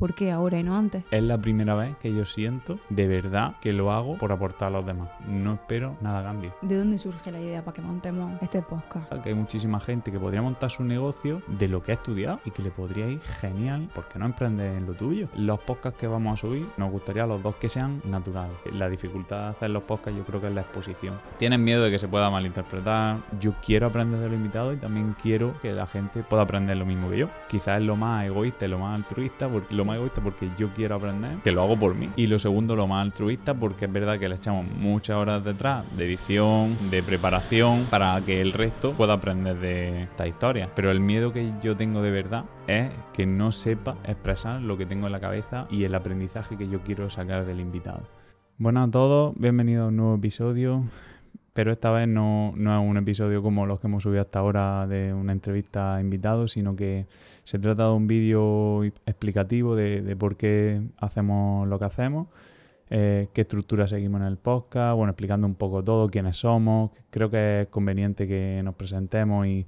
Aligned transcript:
¿Por 0.00 0.14
qué 0.14 0.30
ahora 0.30 0.58
y 0.58 0.62
no 0.62 0.78
antes? 0.78 1.04
Es 1.10 1.22
la 1.22 1.36
primera 1.36 1.74
vez 1.74 1.94
que 1.98 2.10
yo 2.10 2.24
siento 2.24 2.78
de 2.88 3.06
verdad 3.06 3.56
que 3.60 3.74
lo 3.74 3.92
hago 3.92 4.16
por 4.16 4.32
aportar 4.32 4.68
a 4.68 4.70
los 4.70 4.86
demás. 4.86 5.10
No 5.28 5.52
espero 5.52 5.94
nada 6.00 6.20
a 6.20 6.22
cambio. 6.22 6.54
¿De 6.62 6.78
dónde 6.78 6.96
surge 6.96 7.30
la 7.30 7.38
idea 7.38 7.62
para 7.62 7.74
que 7.74 7.82
montemos 7.82 8.40
este 8.40 8.62
podcast? 8.62 9.12
Que 9.22 9.28
hay 9.28 9.34
muchísima 9.34 9.78
gente 9.78 10.10
que 10.10 10.18
podría 10.18 10.40
montar 10.40 10.70
su 10.70 10.84
negocio 10.84 11.42
de 11.48 11.68
lo 11.68 11.82
que 11.82 11.92
ha 11.92 11.96
estudiado 11.96 12.40
y 12.46 12.50
que 12.50 12.62
le 12.62 12.70
podría 12.70 13.08
ir 13.08 13.20
genial 13.20 13.90
porque 13.94 14.18
no 14.18 14.24
emprende 14.24 14.74
en 14.74 14.86
lo 14.86 14.94
tuyo. 14.94 15.28
Los 15.36 15.60
podcasts 15.60 16.00
que 16.00 16.06
vamos 16.06 16.32
a 16.32 16.40
subir 16.40 16.66
nos 16.78 16.90
gustaría 16.90 17.24
a 17.24 17.26
los 17.26 17.42
dos 17.42 17.56
que 17.56 17.68
sean 17.68 18.00
naturales. 18.06 18.56
La 18.72 18.88
dificultad 18.88 19.42
de 19.42 19.48
hacer 19.50 19.68
los 19.68 19.82
podcasts 19.82 20.16
yo 20.16 20.24
creo 20.24 20.40
que 20.40 20.46
es 20.46 20.54
la 20.54 20.62
exposición. 20.62 21.20
Tienen 21.36 21.62
miedo 21.62 21.84
de 21.84 21.90
que 21.90 21.98
se 21.98 22.08
pueda 22.08 22.30
malinterpretar. 22.30 23.18
Yo 23.38 23.52
quiero 23.62 23.88
aprender 23.88 24.18
de 24.20 24.28
los 24.30 24.36
invitados 24.36 24.74
y 24.74 24.78
también 24.78 25.14
quiero 25.20 25.60
que 25.60 25.72
la 25.72 25.86
gente 25.86 26.22
pueda 26.22 26.44
aprender 26.44 26.78
lo 26.78 26.86
mismo 26.86 27.10
que 27.10 27.18
yo. 27.18 27.28
Quizás 27.50 27.80
es 27.80 27.84
lo 27.84 27.96
más 27.96 28.24
egoísta 28.24 28.64
y 28.64 28.68
lo 28.68 28.78
más 28.78 28.94
altruista 28.94 29.46
porque 29.46 29.74
lo 29.74 29.89
egoísta 29.96 30.22
porque 30.22 30.50
yo 30.58 30.72
quiero 30.72 30.96
aprender, 30.96 31.38
que 31.42 31.52
lo 31.52 31.62
hago 31.62 31.78
por 31.78 31.94
mí. 31.94 32.10
Y 32.16 32.26
lo 32.26 32.38
segundo, 32.38 32.76
lo 32.76 32.86
más 32.86 33.02
altruista, 33.02 33.54
porque 33.54 33.86
es 33.86 33.92
verdad 33.92 34.18
que 34.18 34.28
le 34.28 34.36
echamos 34.36 34.66
muchas 34.66 35.16
horas 35.16 35.44
detrás 35.44 35.84
de 35.96 36.06
edición, 36.06 36.76
de 36.90 37.02
preparación, 37.02 37.86
para 37.90 38.20
que 38.20 38.40
el 38.40 38.52
resto 38.52 38.92
pueda 38.92 39.14
aprender 39.14 39.58
de 39.58 40.04
esta 40.04 40.26
historia. 40.26 40.70
Pero 40.74 40.90
el 40.90 41.00
miedo 41.00 41.32
que 41.32 41.50
yo 41.62 41.76
tengo 41.76 42.02
de 42.02 42.10
verdad 42.10 42.44
es 42.66 42.90
que 43.12 43.26
no 43.26 43.52
sepa 43.52 43.96
expresar 44.04 44.60
lo 44.60 44.76
que 44.76 44.86
tengo 44.86 45.06
en 45.06 45.12
la 45.12 45.20
cabeza 45.20 45.66
y 45.70 45.84
el 45.84 45.94
aprendizaje 45.94 46.56
que 46.56 46.68
yo 46.68 46.80
quiero 46.82 47.10
sacar 47.10 47.44
del 47.44 47.60
invitado. 47.60 48.02
Bueno 48.58 48.82
a 48.82 48.90
todos, 48.90 49.34
bienvenidos 49.38 49.86
a 49.86 49.88
un 49.88 49.96
nuevo 49.96 50.14
episodio 50.16 50.84
pero 51.60 51.72
esta 51.72 51.90
vez 51.90 52.08
no, 52.08 52.54
no, 52.56 52.82
es 52.82 52.88
un 52.88 52.96
episodio 52.96 53.42
como 53.42 53.66
los 53.66 53.80
que 53.80 53.86
hemos 53.86 54.02
subido 54.02 54.22
hasta 54.22 54.38
ahora 54.38 54.86
de 54.86 55.12
una 55.12 55.32
entrevista 55.32 55.96
a 55.96 56.00
invitados, 56.00 56.52
sino 56.52 56.74
que 56.74 57.04
se 57.44 57.58
trata 57.58 57.84
de 57.84 57.92
un 57.92 58.06
vídeo 58.06 58.82
explicativo 58.82 59.76
de, 59.76 60.16
por 60.18 60.38
qué 60.38 60.80
hacemos 60.96 61.68
lo 61.68 61.78
que 61.78 61.84
hacemos, 61.84 62.28
eh, 62.88 63.28
qué 63.34 63.42
estructura 63.42 63.86
seguimos 63.86 64.22
en 64.22 64.28
el 64.28 64.38
podcast, 64.38 64.96
bueno, 64.96 65.10
explicando 65.10 65.46
un 65.46 65.54
poco 65.54 65.84
todo, 65.84 66.08
quiénes 66.08 66.38
somos. 66.38 66.92
Creo 67.10 67.30
que 67.30 67.60
es 67.60 67.68
conveniente 67.68 68.26
que 68.26 68.62
nos 68.64 68.74
presentemos 68.74 69.46
y, 69.46 69.66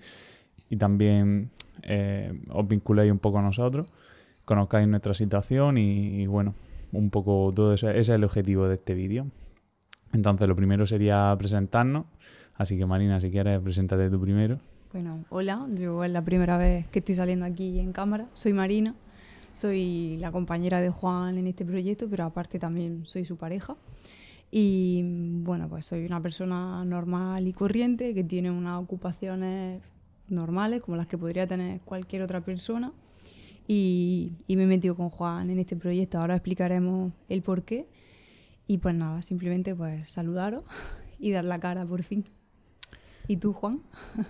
y 0.70 0.78
también 0.78 1.50
eh, 1.83 2.33
os 2.48 2.66
vinculéis 2.66 3.12
un 3.12 3.19
poco 3.19 3.41
a 3.41 3.42
nosotros, 3.42 3.86
conozcáis 4.47 4.88
nuestra 4.88 5.12
situación 5.12 5.77
y, 5.77 6.22
y 6.22 6.27
bueno, 6.27 6.55
un 6.91 7.11
poco 7.11 7.53
todo 7.55 7.75
eso, 7.75 7.91
ese 7.91 8.00
es 8.00 8.09
el 8.09 8.25
objetivo 8.25 8.66
de 8.66 8.77
este 8.77 8.94
vídeo. 8.94 9.27
Entonces, 10.12 10.46
lo 10.48 10.56
primero 10.56 10.86
sería 10.86 11.34
presentarnos. 11.38 12.05
Así 12.55 12.77
que, 12.77 12.86
Marina, 12.86 13.20
si 13.20 13.30
quieres, 13.30 13.60
preséntate 13.60 14.10
tú 14.10 14.20
primero. 14.20 14.58
Bueno, 14.92 15.24
hola, 15.30 15.66
yo 15.74 16.04
es 16.04 16.10
la 16.10 16.22
primera 16.22 16.58
vez 16.58 16.86
que 16.88 16.98
estoy 16.98 17.14
saliendo 17.14 17.46
aquí 17.46 17.78
en 17.80 17.92
cámara. 17.92 18.28
Soy 18.34 18.52
Marina, 18.52 18.94
soy 19.54 20.19
la 20.19 20.30
compañera 20.30 20.82
de 20.82 20.91
Juan 20.91 21.38
en 21.38 21.46
este 21.46 21.64
proyecto, 21.64 22.08
pero 22.10 22.24
aparte 22.24 22.58
también 22.58 23.06
soy 23.06 23.24
su 23.24 23.38
pareja. 23.38 23.74
Y 24.50 25.02
bueno, 25.42 25.66
pues 25.70 25.86
soy 25.86 26.04
una 26.04 26.20
persona 26.20 26.84
normal 26.84 27.48
y 27.48 27.54
corriente 27.54 28.12
que 28.12 28.22
tiene 28.22 28.50
unas 28.50 28.82
ocupaciones 28.82 29.82
normales, 30.28 30.82
como 30.82 30.98
las 30.98 31.06
que 31.06 31.16
podría 31.16 31.47
tener 31.47 31.80
cualquier 31.80 32.20
otra 32.20 32.42
persona. 32.42 32.92
Y, 33.66 34.32
y 34.47 34.56
me 34.56 34.64
he 34.64 34.66
metido 34.66 34.94
con 34.94 35.08
Juan 35.08 35.48
en 35.48 35.58
este 35.58 35.74
proyecto. 35.74 36.19
Ahora 36.19 36.34
explicaremos 36.34 37.14
el 37.30 37.41
por 37.41 37.62
qué 37.62 37.88
y 38.73 38.78
pues 38.78 38.95
nada, 38.95 39.20
simplemente 39.20 39.75
pues 39.75 40.09
saludaros 40.09 40.65
y 41.19 41.31
dar 41.31 41.45
la 41.45 41.61
cara 41.61 41.84
por 41.84 42.03
fin. 42.03 42.25
¿Y 43.28 43.37
tú, 43.37 43.53
Juan? 43.53 43.83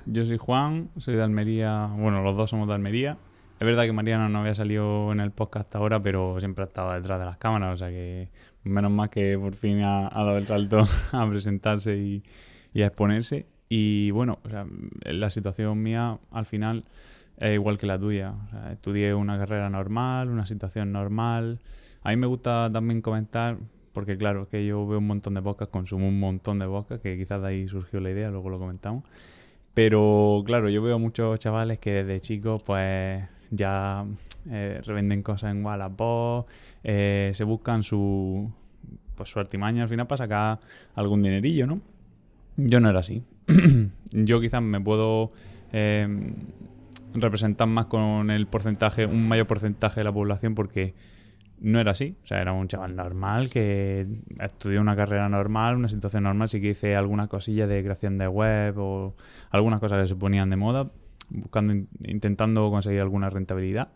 Yo 0.05 0.27
soy 0.27 0.37
Juan, 0.37 0.91
soy 0.97 1.15
de 1.15 1.23
Almería, 1.23 1.89
bueno, 1.97 2.25
los 2.25 2.37
dos 2.37 2.51
somos 2.51 2.67
de 2.67 2.75
Almería. 2.75 3.19
Es 3.61 3.65
verdad 3.65 3.85
que 3.85 3.93
Mariana 3.93 4.29
no 4.29 4.41
había 4.41 4.57
salido 4.57 5.13
en 5.13 5.20
el 5.20 5.31
podcast 5.31 5.67
hasta 5.67 5.79
ahora, 5.79 6.03
pero 6.03 6.41
siempre 6.41 6.65
ha 6.65 6.67
estado 6.67 6.93
detrás 6.93 7.20
de 7.20 7.25
las 7.25 7.37
cámaras, 7.37 7.75
o 7.75 7.77
sea 7.77 7.91
que 7.91 8.31
menos 8.65 8.91
mal 8.91 9.11
que 9.11 9.39
por 9.39 9.55
fin 9.55 9.85
ha, 9.85 10.11
dado 10.13 10.37
el 10.37 10.47
salto 10.48 10.83
a 11.13 11.29
presentarse 11.29 11.97
y, 11.97 12.25
a 12.83 12.87
exponerse. 12.87 13.47
Y 13.69 14.11
bueno, 14.11 14.41
o 14.42 14.48
sea, 14.48 14.67
la 15.05 15.31
situación 15.31 15.81
mía 15.81 16.19
al 16.33 16.47
final 16.47 16.85
es 17.36 17.55
igual 17.55 17.79
que 17.79 17.86
la 17.86 17.97
tuya. 17.97 18.35
O 18.48 18.51
sea, 18.51 18.73
estudié 18.73 19.14
una 19.14 19.39
carrera 19.39 19.70
normal, 19.70 20.31
una 20.31 20.47
situación 20.47 20.91
normal. 20.91 21.61
A 22.02 22.11
mí 22.11 22.17
me 22.17 22.27
gusta 22.27 22.69
también 22.73 23.02
comentar, 23.02 23.58
porque 23.92 24.17
claro, 24.17 24.42
es 24.42 24.48
que 24.48 24.67
yo 24.67 24.86
veo 24.86 24.98
un 24.98 25.07
montón 25.07 25.35
de 25.35 25.42
podcasts, 25.42 25.73
consumo 25.73 26.08
un 26.08 26.19
montón 26.19 26.58
de 26.58 26.67
podcasts, 26.67 27.03
que 27.03 27.17
quizás 27.17 27.42
de 27.42 27.48
ahí 27.48 27.69
surgió 27.69 28.01
la 28.01 28.11
idea, 28.11 28.30
luego 28.30 28.51
lo 28.51 28.58
comentamos. 28.58 29.05
Pero 29.75 30.42
claro, 30.45 30.69
yo 30.69 30.83
veo 30.83 30.98
muchos 30.98 31.39
chavales 31.39 31.79
que 31.79 32.05
desde 32.05 32.20
chicos 32.20 32.63
pues 32.63 33.27
ya 33.51 34.05
eh, 34.51 34.81
revenden 34.85 35.23
cosas 35.23 35.52
en 35.52 35.64
Wallapop, 35.64 36.48
eh, 36.83 37.33
se 37.35 37.45
buscan 37.45 37.83
su, 37.83 38.51
pues, 39.14 39.31
su 39.31 39.39
artimaña 39.39 39.85
al 39.85 39.89
final 39.89 40.07
para 40.07 40.19
sacar 40.19 40.61
algún 40.95 41.23
dinerillo, 41.23 41.67
¿no? 41.67 41.81
Yo 42.57 42.81
no 42.81 42.91
era 42.91 43.01
así. 43.01 43.23
yo 44.13 44.41
quizás 44.41 44.63
me 44.63 44.81
puedo 44.81 45.31
eh, 45.73 46.07
representar 47.14 47.69
más 47.69 47.86
con 47.86 48.31
el 48.31 48.47
porcentaje, 48.47 49.07
un 49.07 49.29
mayor 49.29 49.47
porcentaje 49.47 50.01
de 50.01 50.05
la 50.05 50.13
población 50.13 50.55
porque 50.55 50.95
no 51.62 51.80
era 51.80 51.92
así. 51.92 52.17
O 52.23 52.27
sea, 52.27 52.40
era 52.42 52.52
un 52.52 52.68
chaval 52.68 52.96
normal 52.96 53.48
que 53.48 54.06
estudió 54.40 54.80
una 54.80 54.96
carrera 54.96 55.28
normal, 55.28 55.77
una 55.77 55.89
situación 55.89 56.24
normal. 56.24 56.48
Sí 56.48 56.61
que 56.61 56.70
hice 56.70 56.96
alguna 56.96 57.28
cosilla 57.28 57.67
de 57.67 57.83
creación 57.83 58.18
de 58.18 58.28
web 58.28 58.78
o 58.78 59.14
algunas 59.50 59.80
cosas 59.80 60.02
que 60.02 60.08
se 60.08 60.17
ponían 60.17 60.51
de 60.51 60.56
moda, 60.56 60.90
buscando, 61.30 61.74
intentando 62.05 62.70
conseguir 62.70 63.01
alguna 63.01 63.30
rentabilidad. 63.30 63.89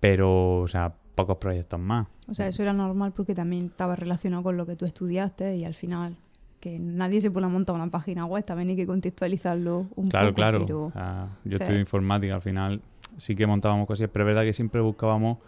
Pero, 0.00 0.60
o 0.60 0.68
sea, 0.68 0.94
pocos 1.14 1.36
proyectos 1.38 1.80
más. 1.80 2.06
O 2.28 2.34
sea, 2.34 2.46
eso 2.46 2.62
era 2.62 2.72
normal 2.72 3.12
porque 3.12 3.34
también 3.34 3.66
estaba 3.66 3.96
relacionado 3.96 4.44
con 4.44 4.56
lo 4.56 4.64
que 4.64 4.76
tú 4.76 4.86
estudiaste 4.86 5.56
y 5.56 5.64
al 5.64 5.74
final 5.74 6.16
que 6.60 6.78
nadie 6.78 7.20
se 7.20 7.30
pone 7.30 7.46
a 7.46 7.48
montar 7.48 7.74
una 7.74 7.90
página 7.90 8.24
web, 8.24 8.44
también 8.44 8.68
hay 8.68 8.76
que 8.76 8.86
contextualizarlo 8.86 9.88
un 9.96 10.08
claro, 10.08 10.28
poco. 10.28 10.36
Claro, 10.36 10.66
claro. 10.92 11.28
yo 11.44 11.56
estudio 11.56 11.80
informática, 11.80 12.36
al 12.36 12.40
final 12.40 12.80
sí 13.16 13.34
que 13.34 13.48
montábamos 13.48 13.88
cosas, 13.88 14.08
pero 14.12 14.24
es 14.24 14.26
verdad 14.28 14.44
que 14.44 14.52
siempre 14.52 14.80
buscábamos 14.80 15.38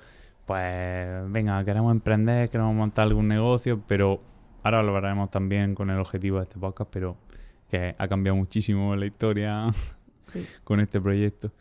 pues 0.46 1.32
venga, 1.32 1.64
queremos 1.64 1.92
emprender, 1.92 2.50
queremos 2.50 2.74
montar 2.74 3.04
algún 3.04 3.28
negocio, 3.28 3.82
pero 3.86 4.20
ahora 4.62 4.82
lo 4.82 4.92
veremos 4.92 5.30
también 5.30 5.74
con 5.74 5.90
el 5.90 5.98
objetivo 5.98 6.38
de 6.38 6.44
este 6.44 6.58
podcast, 6.58 6.90
pero 6.92 7.16
que 7.68 7.94
ha 7.96 8.08
cambiado 8.08 8.36
muchísimo 8.36 8.94
la 8.96 9.06
historia 9.06 9.66
con 10.64 10.80
este 10.80 11.00
proyecto. 11.00 11.52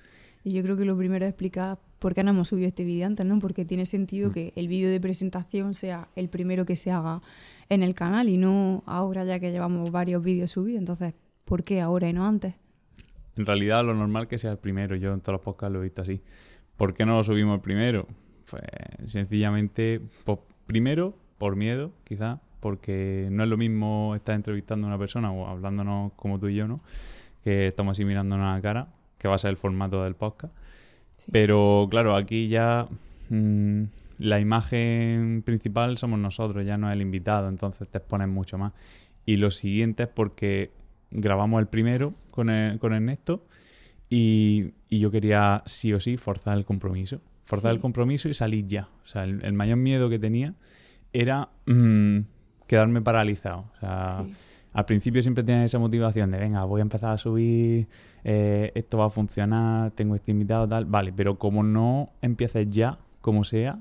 Y 0.43 0.53
yo 0.53 0.63
creo 0.63 0.75
que 0.75 0.85
lo 0.85 0.97
primero 0.97 1.25
es 1.25 1.29
explicar 1.29 1.79
por 1.99 2.13
qué 2.13 2.23
no 2.23 2.31
hemos 2.31 2.49
subido 2.49 2.67
este 2.67 2.83
vídeo 2.83 3.07
antes, 3.07 3.25
¿no? 3.25 3.39
Porque 3.39 3.63
tiene 3.63 3.85
sentido 3.85 4.29
mm. 4.29 4.33
que 4.33 4.53
el 4.55 4.67
vídeo 4.67 4.89
de 4.89 4.99
presentación 4.99 5.73
sea 5.73 6.09
el 6.15 6.27
primero 6.27 6.65
que 6.65 6.75
se 6.75 6.91
haga 6.91 7.21
en 7.69 7.81
el 7.81 7.93
canal 7.93 8.27
y 8.27 8.37
no 8.37 8.83
ahora 8.85 9.23
ya 9.23 9.39
que 9.39 9.51
llevamos 9.51 9.89
varios 9.91 10.21
vídeos 10.21 10.51
subidos. 10.51 10.79
Entonces, 10.79 11.13
¿por 11.45 11.63
qué 11.63 11.79
ahora 11.79 12.09
y 12.09 12.13
no 12.13 12.27
antes? 12.27 12.55
En 13.37 13.45
realidad 13.45 13.85
lo 13.85 13.93
normal 13.93 14.27
que 14.27 14.37
sea 14.37 14.51
el 14.51 14.57
primero, 14.57 14.95
yo 14.95 15.13
en 15.13 15.21
todos 15.21 15.33
los 15.33 15.41
podcasts 15.41 15.73
lo 15.73 15.79
he 15.79 15.83
visto 15.83 16.01
así. 16.01 16.21
¿Por 16.75 16.93
qué 16.93 17.05
no 17.05 17.15
lo 17.15 17.23
subimos 17.23 17.55
el 17.55 17.61
primero? 17.61 18.05
Pues 18.53 19.11
sencillamente, 19.11 19.99
primero, 20.67 21.15
por 21.39 21.55
miedo, 21.55 21.91
quizá, 22.03 22.39
porque 22.59 23.27
no 23.31 23.41
es 23.41 23.49
lo 23.49 23.57
mismo 23.57 24.13
estar 24.15 24.35
entrevistando 24.35 24.85
a 24.85 24.89
una 24.89 24.99
persona 24.99 25.31
o 25.31 25.47
hablándonos 25.47 26.13
como 26.13 26.39
tú 26.39 26.49
y 26.49 26.55
yo, 26.55 26.67
¿no? 26.67 26.81
Que 27.43 27.69
estamos 27.69 27.93
así 27.93 28.05
mirándonos 28.05 28.45
a 28.45 28.55
la 28.55 28.61
cara, 28.61 28.89
que 29.17 29.27
va 29.27 29.33
a 29.33 29.37
ser 29.39 29.49
el 29.49 29.57
formato 29.57 30.03
del 30.03 30.13
podcast. 30.13 30.53
Pero 31.31 31.87
claro, 31.89 32.15
aquí 32.15 32.47
ya 32.47 32.87
mm, 33.29 33.85
la 34.19 34.39
imagen 34.39 35.41
principal 35.41 35.97
somos 35.97 36.19
nosotros, 36.19 36.63
ya 36.63 36.77
no 36.77 36.89
es 36.89 36.93
el 36.93 37.01
invitado, 37.01 37.49
entonces 37.49 37.89
te 37.89 37.97
expones 37.97 38.27
mucho 38.27 38.59
más. 38.59 38.73
Y 39.25 39.37
lo 39.37 39.49
siguiente 39.49 40.03
es 40.03 40.09
porque 40.09 40.69
grabamos 41.09 41.59
el 41.59 41.69
primero 41.69 42.13
con, 42.29 42.51
con 42.77 42.93
Ernesto 42.93 43.47
y, 44.11 44.73
y 44.89 44.99
yo 44.99 45.09
quería 45.09 45.63
sí 45.65 45.91
o 45.91 45.99
sí 45.99 46.17
forzar 46.17 46.55
el 46.55 46.65
compromiso 46.65 47.19
forzar 47.45 47.71
el 47.71 47.79
compromiso 47.79 48.29
y 48.29 48.33
salir 48.33 48.67
ya. 48.67 48.89
O 49.03 49.07
sea, 49.07 49.23
el, 49.23 49.53
mayor 49.53 49.77
miedo 49.77 50.09
que 50.09 50.19
tenía 50.19 50.53
era 51.11 51.49
mm, 51.65 52.19
quedarme 52.67 53.01
paralizado. 53.01 53.71
O 53.75 53.79
sea, 53.79 54.25
al 54.73 54.85
principio 54.85 55.21
siempre 55.21 55.43
tenía 55.43 55.63
esa 55.63 55.79
motivación 55.79 56.31
de, 56.31 56.39
venga, 56.39 56.63
voy 56.65 56.81
a 56.81 56.83
empezar 56.83 57.11
a 57.11 57.17
subir, 57.17 57.87
eh, 58.23 58.71
esto 58.75 58.97
va 58.97 59.05
a 59.05 59.09
funcionar, 59.09 59.91
tengo 59.91 60.15
este 60.15 60.31
invitado, 60.31 60.67
tal. 60.67 60.85
Vale, 60.85 61.13
pero 61.13 61.37
como 61.37 61.63
no 61.63 62.11
empieces 62.21 62.67
ya, 62.69 62.97
como 63.21 63.43
sea, 63.43 63.79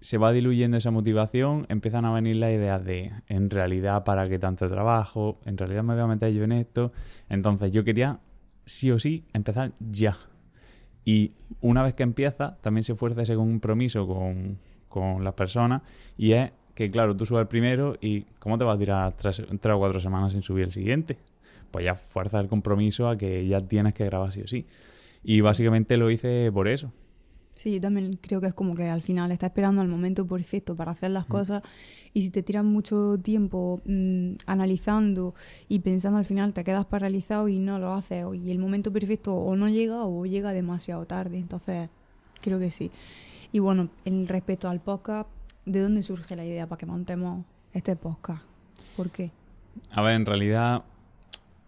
se 0.00 0.18
va 0.18 0.32
diluyendo 0.32 0.76
esa 0.76 0.90
motivación, 0.90 1.66
empiezan 1.68 2.04
a 2.04 2.12
venir 2.12 2.36
las 2.36 2.52
ideas 2.52 2.84
de, 2.84 3.10
en 3.28 3.50
realidad, 3.50 4.04
¿para 4.04 4.28
qué 4.28 4.38
tanto 4.38 4.68
trabajo? 4.68 5.40
En 5.44 5.56
realidad 5.56 5.82
me 5.82 5.94
voy 5.94 6.02
a 6.02 6.06
meter 6.06 6.32
yo 6.32 6.44
en 6.44 6.52
esto. 6.52 6.92
Entonces 7.28 7.70
yo 7.70 7.84
quería, 7.84 8.20
sí 8.64 8.90
o 8.90 8.98
sí, 8.98 9.24
empezar 9.32 9.72
ya. 9.80 10.16
Y 11.06 11.32
una 11.60 11.84
vez 11.84 11.94
que 11.94 12.02
empieza, 12.02 12.58
también 12.60 12.82
se 12.82 12.96
fuerza 12.96 13.22
ese 13.22 13.36
compromiso 13.36 14.06
con, 14.08 14.58
con 14.88 15.22
las 15.22 15.34
personas 15.34 15.82
y 16.18 16.32
es 16.32 16.50
que, 16.74 16.90
claro, 16.90 17.16
tú 17.16 17.24
subes 17.24 17.42
el 17.42 17.48
primero 17.48 17.96
y 18.00 18.22
¿cómo 18.40 18.58
te 18.58 18.64
vas 18.64 18.74
a 18.74 18.78
tirar 18.78 19.16
tres, 19.16 19.40
o 19.40 19.78
cuatro 19.78 20.00
semanas 20.00 20.32
sin 20.32 20.42
subir 20.42 20.64
el 20.64 20.72
siguiente? 20.72 21.16
Pues 21.70 21.84
ya 21.84 21.94
fuerza 21.94 22.40
el 22.40 22.48
compromiso 22.48 23.08
a 23.08 23.16
que 23.16 23.46
ya 23.46 23.60
tienes 23.60 23.94
que 23.94 24.04
grabar 24.04 24.32
sí 24.32 24.42
o 24.42 24.48
sí. 24.48 24.66
Y 25.22 25.40
básicamente 25.42 25.96
lo 25.96 26.10
hice 26.10 26.50
por 26.52 26.66
eso. 26.66 26.92
Sí, 27.56 27.72
yo 27.72 27.80
también 27.80 28.18
creo 28.20 28.40
que 28.40 28.48
es 28.48 28.54
como 28.54 28.74
que 28.74 28.88
al 28.88 29.00
final 29.00 29.32
estás 29.32 29.48
esperando 29.48 29.80
al 29.80 29.88
momento 29.88 30.26
perfecto 30.26 30.76
para 30.76 30.92
hacer 30.92 31.10
las 31.10 31.26
Mm. 31.26 31.30
cosas 31.30 31.62
y 32.12 32.20
si 32.22 32.30
te 32.30 32.42
tiras 32.42 32.64
mucho 32.64 33.16
tiempo 33.22 33.80
mm, 33.86 34.32
analizando 34.46 35.34
y 35.68 35.78
pensando 35.80 36.18
al 36.18 36.26
final 36.26 36.52
te 36.52 36.64
quedas 36.64 36.84
paralizado 36.84 37.48
y 37.48 37.58
no 37.58 37.78
lo 37.78 37.94
haces 37.94 38.26
y 38.34 38.50
el 38.50 38.58
momento 38.58 38.92
perfecto 38.92 39.34
o 39.34 39.56
no 39.56 39.68
llega 39.70 40.04
o 40.04 40.26
llega 40.26 40.52
demasiado 40.52 41.06
tarde. 41.06 41.38
Entonces, 41.38 41.88
creo 42.42 42.58
que 42.58 42.70
sí. 42.70 42.90
Y 43.52 43.58
bueno, 43.58 43.88
en 44.04 44.26
respecto 44.28 44.68
al 44.68 44.80
podcast, 44.80 45.28
¿de 45.64 45.80
dónde 45.80 46.02
surge 46.02 46.36
la 46.36 46.44
idea 46.44 46.66
para 46.68 46.78
que 46.78 46.84
montemos 46.86 47.44
este 47.72 47.96
podcast? 47.96 48.42
¿Por 48.98 49.08
qué? 49.10 49.30
A 49.92 50.02
ver, 50.02 50.14
en 50.14 50.26
realidad, 50.26 50.84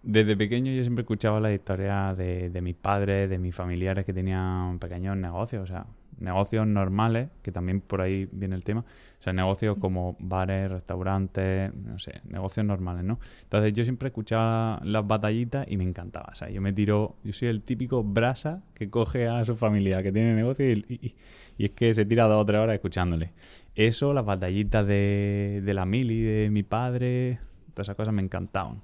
desde 0.03 0.37
pequeño 0.37 0.73
yo 0.73 0.83
siempre 0.83 1.03
escuchaba 1.03 1.41
las 1.41 1.53
historias 1.53 2.17
de, 2.17 2.51
de 2.51 2.63
mis 2.63 2.75
padres, 2.75 3.29
de 3.29 3.39
mis 3.39 3.55
familiares 3.55 4.05
que 4.05 4.13
tenían 4.13 4.79
pequeños 4.79 5.17
negocios, 5.17 5.63
o 5.65 5.67
sea, 5.67 5.87
negocios 6.21 6.67
normales, 6.67 7.29
que 7.43 7.53
también 7.53 7.81
por 7.81 8.01
ahí 8.01 8.29
viene 8.33 8.57
el 8.57 8.65
tema, 8.65 8.81
o 8.81 9.23
sea, 9.23 9.33
negocios 9.33 9.77
como 9.79 10.17
bares, 10.19 10.71
restaurantes, 10.71 11.73
no 11.75 11.99
sé, 11.99 12.21
negocios 12.29 12.67
normales, 12.67 13.07
¿no? 13.07 13.21
Entonces 13.45 13.73
yo 13.73 13.85
siempre 13.85 14.09
escuchaba 14.09 14.81
las 14.85 15.07
batallitas 15.07 15.67
y 15.71 15.77
me 15.77 15.85
encantaba, 15.85 16.27
o 16.33 16.35
sea, 16.35 16.49
yo 16.51 16.61
me 16.61 16.73
tiro, 16.73 17.17
yo 17.23 17.33
soy 17.33 17.49
el 17.49 17.63
típico 17.63 18.03
brasa 18.03 18.63
que 18.75 18.91
coge 18.91 19.29
a 19.29 19.45
su 19.45 19.57
familia 19.57 20.03
que 20.03 20.11
tiene 20.13 20.35
negocio 20.35 20.69
y, 20.71 20.85
y- 20.89 21.15
y 21.57 21.65
es 21.67 21.71
que 21.73 21.93
se 21.95 22.05
tira 22.05 22.25
dos 22.25 22.43
o 22.43 22.47
tres 22.47 22.61
horas 22.61 22.75
escuchándole. 22.75 23.33
Eso, 23.75 24.13
las 24.15 24.25
batallitas 24.25 24.87
de, 24.87 25.61
de 25.65 25.75
la 25.75 25.87
mili, 25.87 26.21
de 26.23 26.51
mi 26.51 26.63
padre, 26.63 27.39
todas 27.75 27.87
esas 27.87 27.97
cosas 27.97 28.15
me 28.15 28.23
encantaban. 28.23 28.81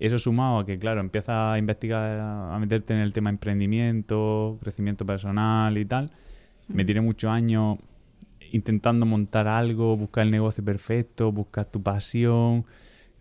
Eso 0.00 0.18
sumado 0.18 0.58
a 0.60 0.66
que, 0.66 0.78
claro, 0.78 1.00
empiezas 1.00 1.52
a 1.52 1.58
investigar, 1.58 2.18
a 2.18 2.58
meterte 2.58 2.94
en 2.94 3.00
el 3.00 3.12
tema 3.12 3.30
emprendimiento, 3.30 4.58
crecimiento 4.62 5.04
personal 5.06 5.76
y 5.78 5.84
tal. 5.84 6.10
Me 6.68 6.84
tiré 6.84 7.00
muchos 7.00 7.30
años 7.30 7.78
intentando 8.52 9.04
montar 9.06 9.46
algo, 9.46 9.96
buscar 9.96 10.24
el 10.24 10.30
negocio 10.30 10.64
perfecto, 10.64 11.30
buscar 11.32 11.66
tu 11.66 11.82
pasión, 11.82 12.64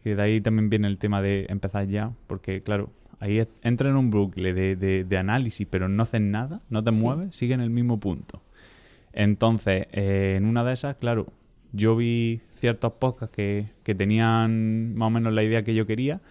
que 0.02 0.16
de 0.16 0.22
ahí 0.22 0.42
también 0.42 0.70
viene 0.70 0.88
el 0.88 0.98
tema 0.98 1.22
de 1.22 1.46
empezar 1.50 1.86
ya, 1.88 2.12
porque 2.28 2.62
claro, 2.64 2.90
ahí 3.20 3.46
entra 3.62 3.90
en 3.90 3.98
un 3.98 4.10
bucle 4.10 4.54
de, 4.54 4.76
de- 4.76 5.04
de 5.04 5.18
análisis, 5.18 5.68
pero 5.70 5.90
no 5.90 6.04
haces 6.04 6.22
nada, 6.22 6.62
no 6.70 6.84
te 6.84 6.92
Sí. 6.92 6.98
mueves, 6.98 7.36
sigue 7.36 7.54
en 7.54 7.62
el 7.62 7.70
mismo 7.70 8.00
punto. 8.00 8.42
Entonces, 9.14 9.88
eh, 9.92 10.36
en 10.38 10.46
una 10.46 10.64
de 10.64 10.74
esas, 10.74 10.96
claro, 10.96 11.28
yo 11.74 11.96
vi 11.96 12.42
ciertos 12.52 12.94
podcasts 12.94 13.36
que, 13.36 13.66
que 13.84 13.94
tenían 13.96 14.96
más 14.96 15.08
o 15.08 15.10
menos 15.10 15.34
la 15.34 15.44
idea 15.44 15.64
que 15.64 15.76
yo 15.76 15.86
quería 15.86 16.22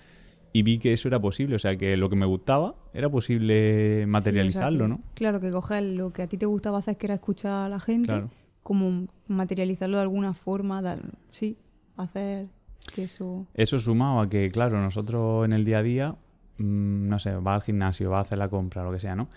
y 0.53 0.63
vi 0.63 0.79
que 0.79 0.93
eso 0.93 1.09
era 1.09 1.21
posible, 1.21 1.57
o 1.57 1.59
sea, 1.59 1.77
que 1.77 1.97
lo 1.97 2.09
que 2.11 2.17
me 2.17 2.27
gustaba 2.27 2.75
era 2.95 3.09
posible 3.11 4.07
materializarlo, 4.07 4.79
Sí, 4.87 4.93
o 4.93 4.97
sea 4.97 4.97
¿no? 4.97 5.03
Claro, 5.15 5.41
que 5.41 5.51
coger 5.51 5.83
lo 5.83 6.13
que 6.13 6.23
a 6.23 6.27
ti 6.27 6.37
te 6.39 6.47
gustaba 6.47 6.79
hacer, 6.79 6.97
que 6.97 7.07
era 7.07 7.15
escuchar 7.15 7.67
a 7.67 7.69
la 7.69 7.81
gente, 7.81 8.07
Claro. 8.09 8.31
como 8.63 9.07
materializarlo 9.29 9.97
de 9.97 10.03
alguna 10.03 10.35
forma, 10.35 10.81
dar- 10.83 11.03
sí, 11.31 11.57
hacer 11.97 12.47
que 12.95 13.05
eso... 13.05 13.47
Eso 13.55 13.79
sumado 13.79 14.21
a 14.21 14.29
que, 14.29 14.51
claro, 14.51 14.81
nosotros 14.81 15.45
en 15.45 15.53
el 15.53 15.65
día 15.65 15.79
a 15.79 15.83
día, 15.83 16.13
mm, 16.59 17.09
no 17.09 17.19
sé, 17.19 17.35
vas 17.37 17.57
al 17.57 17.63
gimnasio, 17.63 18.11
vas 18.11 18.19
a 18.19 18.23
hacer 18.23 18.39
la 18.39 18.49
compra, 18.49 18.83
lo 18.85 18.93
que 18.93 19.01
sea, 19.01 19.15
¿no? 19.15 19.29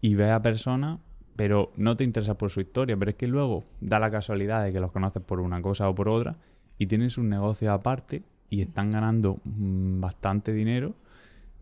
Y 0.00 0.14
ves 0.14 0.30
a 0.30 0.40
personas, 0.40 0.98
pero 1.36 1.72
no 1.76 1.96
te 1.96 2.04
interesa 2.04 2.38
por 2.38 2.50
su 2.50 2.60
historia, 2.60 2.96
pero 2.96 3.10
es 3.10 3.16
que 3.16 3.26
luego 3.26 3.64
da 3.80 3.98
la 3.98 4.10
casualidad 4.10 4.64
de 4.64 4.72
que 4.72 4.80
los 4.80 4.92
conoces 4.92 5.22
por 5.22 5.40
una 5.40 5.60
cosa 5.60 5.88
o 5.88 5.94
por 5.94 6.08
otra 6.08 6.36
y 6.78 6.86
tienen 6.86 7.10
sus 7.10 7.24
negocios 7.24 7.70
aparte 7.72 8.22
y 8.50 8.60
están 8.60 8.90
ganando 8.90 9.38
mm, 9.44 10.00
bastante 10.00 10.52
dinero, 10.52 10.94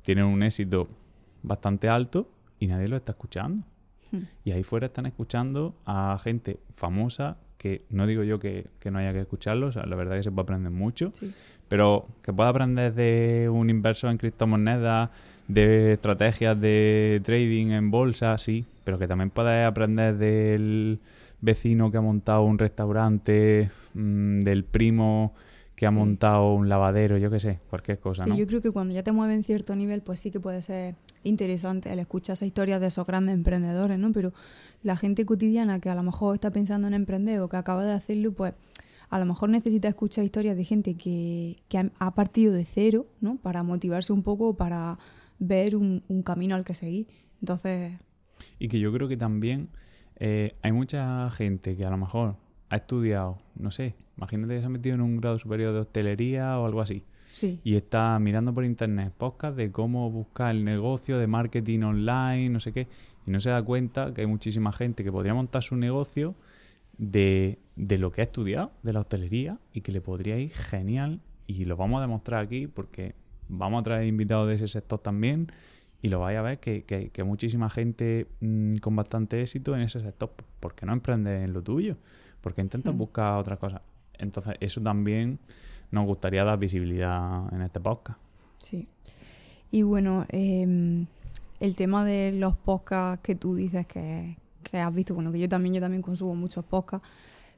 tienen 0.03 0.25
un 0.25 0.43
éxito 0.43 0.89
bastante 1.43 1.89
alto 1.89 2.29
y 2.59 2.67
nadie 2.67 2.89
lo 2.89 2.97
está 2.97 3.13
escuchando. 3.13 3.63
Hmm. 4.11 4.23
Y 4.45 4.53
ahí 4.53 4.63
fuera 4.65 4.87
están 4.87 5.07
escuchando 5.07 5.75
a 5.85 6.19
gente 6.23 6.59
famosa 6.75 7.37
que 7.59 7.83
no 7.91 8.07
digo 8.07 8.23
yo 8.23 8.39
que, 8.39 8.69
que 8.79 8.91
no 8.91 8.99
haya 9.01 9.13
que 9.13 9.21
escucharlo, 9.21 9.67
o 9.67 9.73
sea, 9.73 9.85
la 9.85 9.97
verdad 9.97 10.17
que 10.17 10.23
se 10.23 10.31
puede 10.31 10.45
aprender 10.45 10.71
mucho, 10.73 11.11
Sí. 11.13 11.33
pero 11.69 12.07
que 12.23 12.33
pueda 12.33 12.49
aprender 12.49 12.95
de 12.95 13.51
un 13.53 13.69
inversor 13.69 14.11
en 14.11 14.17
criptomonedas, 14.17 15.11
de 15.49 15.95
estrategias 15.95 16.59
de 16.61 17.21
trading 17.25 17.73
en 17.73 17.91
bolsa, 17.91 18.39
sí, 18.39 18.65
pero 18.85 18.99
que 18.99 19.09
también 19.09 19.31
puedes 19.31 19.67
aprender 19.67 20.17
del 20.17 21.01
vecino 21.41 21.91
que 21.91 21.99
ha 21.99 22.01
montado 22.01 22.43
un 22.45 22.59
restaurante, 22.59 23.71
mm, 23.95 24.41
del 24.41 24.65
primo 24.65 25.35
que 25.79 25.87
ha 25.87 25.91
Sí. 25.91 25.97
montado 25.97 26.55
un 26.55 26.69
lavadero, 26.69 27.19
yo 27.19 27.31
qué 27.31 27.39
sé, 27.39 27.61
cualquier 27.71 28.01
cosa, 28.01 28.25
Sí, 28.25 28.31
¿no? 28.31 28.37
yo 28.37 28.47
creo 28.49 28.61
que 28.61 28.73
cuando 28.73 28.93
ya 28.95 29.05
te 29.05 29.13
mueve 29.13 29.35
en 29.35 29.45
cierto 29.45 29.77
nivel, 29.77 30.03
pues 30.03 30.19
sí 30.19 30.33
que 30.33 30.41
puede 30.41 30.61
ser 30.61 30.97
interesante 31.23 31.93
el 31.93 32.01
escuchar 32.01 32.33
esas 32.35 32.47
historias 32.49 32.81
de 32.81 32.89
esos 32.89 33.07
grandes 33.07 33.35
emprendedores, 33.35 33.97
¿no? 33.97 34.11
Pero 34.13 34.33
la 34.83 34.97
gente 34.97 35.25
cotidiana 35.25 35.79
que 35.81 35.89
a 35.89 35.95
lo 35.95 36.03
mejor 36.03 36.35
está 36.35 36.51
pensando 36.51 36.89
en 36.89 36.95
emprender 36.95 37.39
o 37.41 37.49
que 37.49 37.57
acaba 37.59 37.85
de 37.85 37.93
hacerlo, 37.93 38.33
pues 38.33 38.55
a 39.09 39.19
lo 39.21 39.25
mejor 39.27 39.51
necesita 39.51 39.87
escuchar 39.87 40.25
historias 40.25 40.57
de 40.57 40.65
gente 40.65 40.95
que, 40.95 41.63
que 41.69 41.79
ha- 41.79 41.93
ha 42.01 42.15
partido 42.15 42.53
de 42.53 42.65
cero, 42.65 43.07
¿no? 43.21 43.37
Para 43.37 43.63
motivarse 43.63 44.13
un 44.13 44.25
poco, 44.25 44.55
para 44.57 44.99
ver 45.39 45.77
un, 45.77 46.03
un 46.09 46.23
camino 46.25 46.57
al 46.57 46.65
que 46.65 46.75
seguir. 46.75 47.07
Entonces, 47.41 47.93
Y 48.59 48.67
que 48.67 48.81
yo 48.81 48.93
creo 48.93 49.07
que 49.07 49.17
también 49.17 49.69
eh, 50.17 50.57
hay 50.63 50.73
mucha 50.73 51.31
gente 51.31 51.77
que 51.77 51.85
a 51.85 51.91
lo 51.91 51.97
mejor 51.99 52.35
ha 52.71 52.77
estudiado, 52.77 53.39
no 53.57 53.71
sé, 53.71 53.95
imagínate 54.17 54.55
que 54.55 54.61
se 54.61 54.67
ha 54.67 54.71
metido 54.71 54.95
en 54.95 55.01
un 55.01 55.17
grado 55.19 55.39
superior 55.39 55.73
de 55.73 55.81
hostelería 55.81 56.59
o 56.59 56.67
algo 56.67 56.81
así. 56.81 57.05
sí, 57.33 57.61
y 57.65 57.77
está 57.77 58.19
mirando 58.19 58.53
por 58.53 58.65
internet 58.65 59.13
podcast 59.17 59.57
de 59.57 59.71
cómo 59.71 60.11
buscar 60.11 60.55
el 60.55 60.65
negocio 60.65 61.19
de 61.19 61.27
marketing 61.27 61.81
online, 61.81 62.51
no 62.51 62.61
sé 62.61 62.73
qué, 62.73 62.89
y 63.27 63.31
no 63.31 63.41
se 63.41 63.51
da 63.51 63.63
cuenta 63.63 64.13
que 64.13 64.23
hay 64.23 64.27
muchísima 64.27 64.73
gente 64.73 65.05
que 65.05 65.13
podría 65.13 65.35
montar 65.35 65.63
su 65.63 65.77
negocio 65.77 66.35
de, 66.99 67.59
de 67.77 67.99
lo 67.99 68.11
que 68.11 68.21
ha 68.21 68.25
estudiado, 68.25 68.73
de 68.83 68.93
la 68.93 69.01
hostelería, 69.01 69.59
y 69.73 69.83
que 69.83 69.93
le 69.93 70.01
podría 70.01 70.39
ir 70.39 70.51
genial, 70.51 71.21
y 71.47 71.65
lo 71.65 71.77
vamos 71.77 71.99
a 71.99 72.03
demostrar 72.03 72.45
aquí 72.45 72.67
porque 72.67 73.15
vamos 73.49 73.81
a 73.81 73.83
traer 73.85 74.07
invitados 74.07 74.49
de 74.49 74.57
ese 74.57 74.69
sector 74.69 74.99
también, 74.99 75.51
y 76.03 76.09
lo 76.09 76.21
vais 76.21 76.39
a 76.39 76.43
ver 76.43 76.61
que, 76.61 76.85
que, 76.85 77.11
que 77.11 77.25
muchísima 77.25 77.71
gente 77.71 78.27
mm, 78.41 78.77
con 78.77 78.95
bastante 78.95 79.41
éxito 79.41 79.75
en 79.75 79.83
ese 79.83 80.01
sector, 80.01 80.33
porque 80.61 80.87
no 80.87 80.93
emprende 80.93 81.43
en 81.43 81.53
lo 81.53 81.63
tuyo, 81.63 81.97
porque 82.41 82.61
intentas 82.61 82.95
Mm. 82.95 82.99
buscar 82.99 83.39
otras 83.39 83.59
cosas. 83.59 83.81
Entonces, 84.19 84.55
eso 84.61 84.81
también 84.81 85.39
nos 85.91 86.05
gustaría 86.07 86.45
dar 86.45 86.59
visibilidad 86.59 87.53
en 87.53 87.63
este 87.63 87.81
podcast. 87.81 88.19
sí. 88.59 88.87
Y 89.71 89.83
bueno, 89.83 90.25
em, 90.31 91.05
el 91.61 91.75
tema 91.75 92.03
de 92.05 92.33
los 92.33 92.57
podcasts 92.57 93.23
que 93.23 93.35
tú 93.35 93.55
dices 93.55 93.87
que, 93.87 94.37
que 94.63 94.79
has 94.79 94.95
visto, 94.95 95.15
bueno, 95.15 95.31
que 95.31 95.39
yo 95.39 95.47
también, 95.49 95.75
yo 95.75 95.81
también 95.83 96.01
consumo 96.03 96.35
muchos 96.35 96.65
podcasts, 96.65 97.07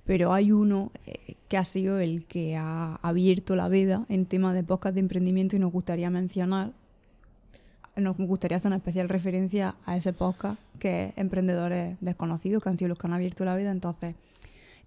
pero 0.05 0.32
hay 0.32 0.50
uno 0.50 0.91
eh, 1.06 1.35
que 1.49 1.56
ha 1.56 1.65
sido 1.65 2.01
el 2.01 2.25
que 2.27 2.56
ha 2.56 2.96
abierto 3.03 3.55
la 3.55 3.69
veda 3.69 4.06
en 4.08 4.27
tema 4.27 4.53
de 4.55 4.65
podcast 4.65 4.94
de 4.94 5.01
emprendimiento 5.01 5.55
y 5.55 5.60
nos 5.60 5.70
gustaría 5.70 6.10
mencionar, 6.10 6.72
nos 7.94 8.17
gustaría 8.17 8.56
hacer 8.56 8.69
una 8.69 8.77
especial 8.79 9.08
referencia 9.08 9.77
a 9.87 9.96
ese 9.96 10.13
podcast 10.13 10.58
que 10.81 11.05
es 11.05 11.13
Emprendedores 11.17 11.96
Desconocidos, 12.01 12.60
que 12.63 12.70
han 12.70 12.77
sido 12.79 12.89
los 12.89 12.99
que 12.99 13.06
han 13.06 13.13
abierto 13.13 13.44
la 13.44 13.55
veda. 13.55 13.70
Entonces, 13.70 14.17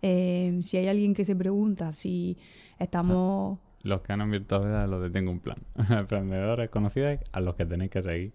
eh, 0.04 0.60
si 0.64 0.76
hay 0.76 0.88
alguien 0.90 1.14
que 1.14 1.24
se 1.24 1.34
pregunta 1.34 1.94
si 1.94 2.38
estamos... 2.78 3.58
Los 3.84 4.02
que 4.02 4.12
han 4.12 4.20
abierto 4.20 4.60
veda 4.60 4.86
los 4.86 5.02
de 5.02 5.10
Tengo 5.10 5.32
un 5.32 5.40
Plan. 5.40 5.58
Emprendedores 5.90 6.70
conocidos 6.70 7.20
a 7.32 7.40
los 7.40 7.56
que 7.56 7.66
tenéis 7.66 7.90
que 7.90 8.02
seguir. 8.02 8.34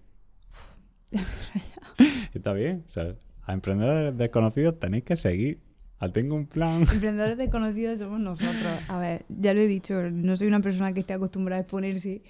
Está 2.35 2.55
bien. 2.55 2.85
O 2.89 2.91
sea, 2.91 3.15
a 3.43 3.53
emprendedores 3.53 4.17
desconocidos 4.17 4.79
tenéis 4.81 5.05
que 5.05 5.17
seguir. 5.19 5.61
A 5.99 6.09
Tengo 6.09 6.37
un 6.37 6.47
Plan. 6.47 6.81
Emprendedores 6.93 7.37
desconocidos 7.37 7.99
somos 7.99 8.19
nosotros. 8.19 8.73
A 8.89 8.99
ver, 8.99 9.27
ya 9.29 9.53
lo 9.53 9.61
he 9.61 9.67
dicho, 9.67 10.11
no 10.11 10.39
soy 10.39 10.47
una 10.47 10.61
persona 10.61 10.95
que 10.95 11.01
esté 11.01 11.13
acostumbrada 11.13 11.59
a 11.59 11.63
exponerse 11.65 12.23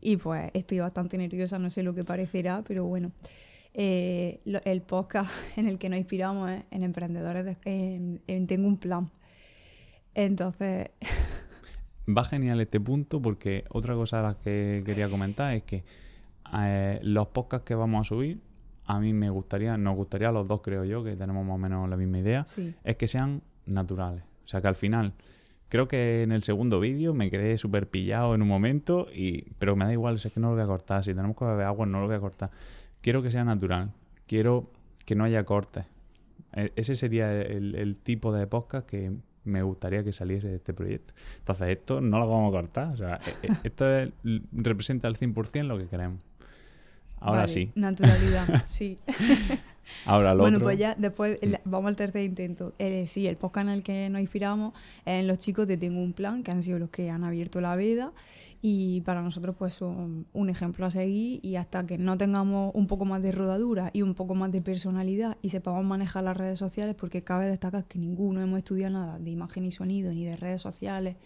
y 0.00 0.16
pues 0.16 0.50
estoy 0.54 0.78
bastante 0.78 1.18
nerviosa, 1.18 1.58
no 1.58 1.70
sé 1.70 1.82
lo 1.82 1.92
que 1.92 2.04
parecerá, 2.04 2.62
pero 2.62 2.84
bueno. 2.84 3.10
Eh, 3.78 4.40
lo- 4.46 4.62
el 4.64 4.80
podcast 4.80 5.30
en 5.56 5.66
el 5.68 5.78
que 5.78 5.88
nos 5.90 5.98
inspiramos 5.98 6.50
es 6.50 6.62
en 6.70 6.82
Emprendedores, 6.82 7.44
de- 7.44 7.56
en, 7.64 8.22
en 8.26 8.46
Tengo 8.46 8.66
un 8.68 8.78
Plan. 8.78 9.10
Entonces, 10.14 10.90
Va 12.08 12.24
genial 12.24 12.60
este 12.60 12.78
punto 12.80 13.20
porque 13.20 13.64
otra 13.68 13.94
cosa 13.94 14.18
de 14.18 14.22
las 14.22 14.36
que 14.36 14.82
quería 14.86 15.08
comentar 15.10 15.52
es 15.54 15.64
que 15.64 15.82
eh, 16.56 16.96
los 17.02 17.26
podcasts 17.28 17.66
que 17.66 17.74
vamos 17.74 18.06
a 18.06 18.08
subir, 18.08 18.40
a 18.84 19.00
mí 19.00 19.12
me 19.12 19.28
gustaría, 19.28 19.76
nos 19.76 19.96
gustaría 19.96 20.28
a 20.28 20.32
los 20.32 20.46
dos 20.46 20.60
creo 20.62 20.84
yo, 20.84 21.02
que 21.02 21.16
tenemos 21.16 21.44
más 21.44 21.56
o 21.56 21.58
menos 21.58 21.88
la 21.90 21.96
misma 21.96 22.18
idea, 22.20 22.44
sí. 22.46 22.72
es 22.84 22.96
que 22.96 23.08
sean 23.08 23.42
naturales. 23.66 24.22
O 24.44 24.48
sea, 24.48 24.60
que 24.62 24.68
al 24.68 24.76
final, 24.76 25.14
creo 25.68 25.88
que 25.88 26.22
en 26.22 26.30
el 26.30 26.44
segundo 26.44 26.78
vídeo 26.78 27.12
me 27.12 27.28
quedé 27.28 27.58
súper 27.58 27.90
pillado 27.90 28.36
en 28.36 28.42
un 28.42 28.48
momento, 28.48 29.08
y 29.12 29.42
pero 29.58 29.74
me 29.74 29.84
da 29.84 29.92
igual, 29.92 30.14
es 30.14 30.32
que 30.32 30.38
no 30.38 30.50
lo 30.50 30.54
voy 30.54 30.62
a 30.62 30.68
cortar. 30.68 31.02
Si 31.02 31.12
tenemos 31.12 31.36
que 31.36 31.44
beber 31.44 31.66
agua, 31.66 31.84
no 31.86 32.00
lo 32.00 32.06
voy 32.06 32.14
a 32.14 32.20
cortar. 32.20 32.50
Quiero 33.06 33.22
que 33.22 33.30
sea 33.30 33.44
natural. 33.44 33.92
Quiero 34.26 34.68
que 35.04 35.14
no 35.14 35.22
haya 35.22 35.44
cortes. 35.44 35.86
E- 36.52 36.72
Ese 36.74 36.96
sería 36.96 37.30
el, 37.40 37.76
el 37.76 38.00
tipo 38.00 38.32
de 38.32 38.48
podcast 38.48 38.84
que 38.84 39.12
me 39.44 39.62
gustaría 39.62 40.02
que 40.02 40.12
saliese 40.12 40.48
de 40.48 40.56
este 40.56 40.74
proyecto. 40.74 41.14
Entonces, 41.38 41.68
esto 41.68 42.00
no 42.00 42.18
lo 42.18 42.28
vamos 42.28 42.48
a 42.52 42.58
cortar. 42.60 42.88
O 42.94 42.96
sea, 42.96 43.20
e- 43.24 43.46
e- 43.46 43.56
esto 43.62 43.88
es- 43.96 44.10
representa 44.50 45.06
al 45.06 45.14
100% 45.16 45.62
lo 45.68 45.78
que 45.78 45.86
queremos. 45.86 46.18
Ahora 47.20 47.42
Vale, 47.42 47.52
sí. 47.52 47.70
Naturalidad, 47.76 48.64
sí. 48.66 48.96
Ahora 50.04 50.34
lo 50.34 50.40
bueno, 50.42 50.56
otro. 50.58 50.66
pues 50.66 50.78
ya 50.78 50.94
después 50.96 51.38
el- 51.42 51.58
vamos 51.64 51.88
al 51.88 51.96
tercer 51.96 52.22
intento. 52.24 52.74
Eh, 52.78 53.06
sí, 53.06 53.26
el 53.26 53.36
podcast 53.36 53.68
en 53.68 53.72
el 53.74 53.82
que 53.82 54.08
nos 54.10 54.20
inspiramos 54.20 54.74
es 55.04 55.20
en 55.20 55.26
los 55.26 55.38
chicos 55.38 55.66
de 55.66 55.76
Tengo 55.76 56.00
un 56.02 56.12
Plan, 56.12 56.42
que 56.42 56.50
han 56.50 56.62
sido 56.62 56.78
los 56.78 56.90
que 56.90 57.10
han 57.10 57.24
abierto 57.24 57.60
la 57.60 57.76
veda 57.76 58.12
y 58.62 59.02
para 59.02 59.20
nosotros 59.22 59.54
pues 59.58 59.74
son 59.74 60.26
un 60.32 60.48
ejemplo 60.48 60.86
a 60.86 60.90
seguir 60.90 61.40
y 61.42 61.56
hasta 61.56 61.86
que 61.86 61.98
no 61.98 62.16
tengamos 62.16 62.72
un 62.74 62.86
poco 62.86 63.04
más 63.04 63.22
de 63.22 63.30
rodadura 63.30 63.90
y 63.92 64.02
un 64.02 64.14
poco 64.14 64.34
más 64.34 64.50
de 64.50 64.60
personalidad 64.62 65.36
y 65.42 65.50
sepamos 65.50 65.84
manejar 65.84 66.24
las 66.24 66.36
redes 66.36 66.58
sociales, 66.58 66.94
porque 66.98 67.22
cabe 67.22 67.46
destacar 67.46 67.84
que 67.84 67.98
ninguno 67.98 68.40
hemos 68.40 68.58
estudiado 68.58 68.94
nada 68.94 69.18
de 69.18 69.30
imagen 69.30 69.64
y 69.66 69.72
sonido, 69.72 70.12
ni 70.12 70.24
de 70.24 70.36
redes 70.36 70.62
sociales, 70.62 71.16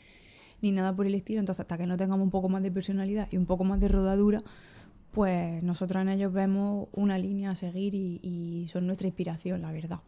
ni 0.60 0.72
nada 0.72 0.94
por 0.94 1.06
el 1.06 1.14
estilo, 1.14 1.40
entonces 1.40 1.60
hasta 1.60 1.78
que 1.78 1.86
no 1.86 1.96
tengamos 1.96 2.24
un 2.24 2.30
poco 2.30 2.48
más 2.50 2.62
de 2.62 2.70
personalidad 2.72 3.28
y 3.30 3.36
un 3.38 3.46
poco 3.46 3.64
más 3.64 3.80
de 3.80 3.88
rodadura, 3.88 4.42
pues 5.12 5.62
nosotros 5.62 6.02
en 6.02 6.08
ellos 6.08 6.32
vemos 6.32 6.88
una 6.92 7.18
línea 7.18 7.50
a 7.50 7.54
seguir 7.54 7.94
y, 7.94 8.20
y 8.22 8.68
son 8.68 8.86
nuestra 8.86 9.06
inspiración, 9.06 9.62
la 9.62 9.72
verdad. 9.72 10.00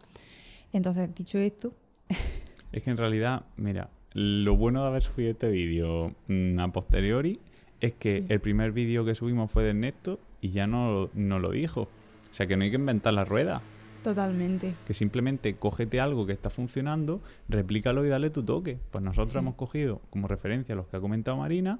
Entonces, 0.72 1.14
dicho 1.14 1.38
esto, 1.38 1.72
Es 2.72 2.82
que 2.82 2.90
en 2.90 2.96
realidad, 2.96 3.42
mira, 3.56 3.90
lo 4.14 4.56
bueno 4.56 4.80
de 4.82 4.88
haber 4.88 5.02
subido 5.02 5.30
este 5.30 5.50
vídeo 5.50 6.14
mm, 6.28 6.58
a 6.58 6.72
posteriori 6.72 7.38
es 7.80 7.92
que 7.94 8.20
Sí. 8.20 8.26
el 8.30 8.40
primer 8.40 8.72
vídeo 8.72 9.04
que 9.04 9.14
subimos 9.14 9.50
fue 9.50 9.62
de 9.64 9.70
Ernesto 9.70 10.18
y 10.40 10.50
ya 10.52 10.66
no, 10.66 11.10
no 11.14 11.38
lo 11.38 11.50
dijo. 11.50 11.82
O 11.82 12.34
sea 12.34 12.46
que 12.46 12.56
no 12.56 12.64
hay 12.64 12.70
que 12.70 12.76
inventar 12.76 13.12
la 13.12 13.24
rueda. 13.26 13.60
totalmente. 14.02 14.74
Que 14.86 14.94
simplemente 14.94 15.54
cógete 15.56 16.00
algo 16.00 16.26
que 16.26 16.32
está 16.32 16.50
funcionando, 16.50 17.20
replícalo 17.48 18.04
y 18.04 18.08
dale 18.08 18.30
tu 18.30 18.42
toque. 18.42 18.78
Pues 18.90 19.04
nosotros 19.04 19.32
Sí. 19.32 19.38
hemos 19.38 19.54
cogido 19.54 20.00
como 20.10 20.26
referencia 20.26 20.74
los 20.74 20.86
que 20.88 20.96
ha 20.96 21.00
comentado 21.00 21.36
Marina, 21.36 21.78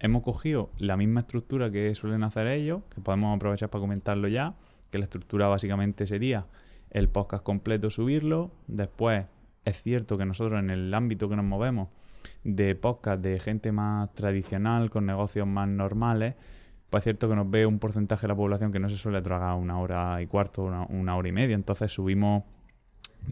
hemos 0.00 0.22
cogido 0.22 0.70
la 0.78 0.96
misma 0.96 1.20
estructura 1.20 1.70
que 1.70 1.94
suelen 1.94 2.24
hacer 2.24 2.46
ellos, 2.46 2.82
que 2.94 3.00
podemos 3.00 3.36
aprovechar 3.36 3.70
para 3.70 3.80
comentarlo 3.80 4.28
ya, 4.28 4.54
que 4.90 4.98
la 4.98 5.04
estructura 5.04 5.46
básicamente 5.46 6.06
sería 6.06 6.46
el 6.90 7.08
podcast 7.08 7.44
completo 7.44 7.90
subirlo, 7.90 8.50
después 8.66 9.26
es 9.64 9.80
cierto 9.80 10.18
que 10.18 10.24
nosotros 10.24 10.58
en 10.58 10.70
el 10.70 10.92
ámbito 10.92 11.28
que 11.28 11.36
nos 11.36 11.44
movemos 11.44 11.88
de 12.44 12.74
podcast 12.74 13.22
de 13.22 13.38
gente 13.38 13.72
más 13.72 14.12
tradicional, 14.14 14.90
con 14.90 15.06
negocios 15.06 15.46
más 15.46 15.68
normales, 15.68 16.34
pues 16.88 17.02
es 17.02 17.04
cierto 17.04 17.28
que 17.28 17.36
nos 17.36 17.48
ve 17.48 17.66
un 17.66 17.78
porcentaje 17.78 18.22
de 18.22 18.28
la 18.28 18.36
población 18.36 18.72
que 18.72 18.80
no 18.80 18.88
se 18.88 18.96
suele 18.96 19.22
tragar 19.22 19.54
una 19.56 19.78
hora 19.78 20.20
y 20.20 20.26
cuarto, 20.26 20.64
una, 20.64 20.86
una 20.86 21.16
hora 21.16 21.28
y 21.28 21.32
media. 21.32 21.54
Entonces 21.54 21.92
subimos 21.92 22.42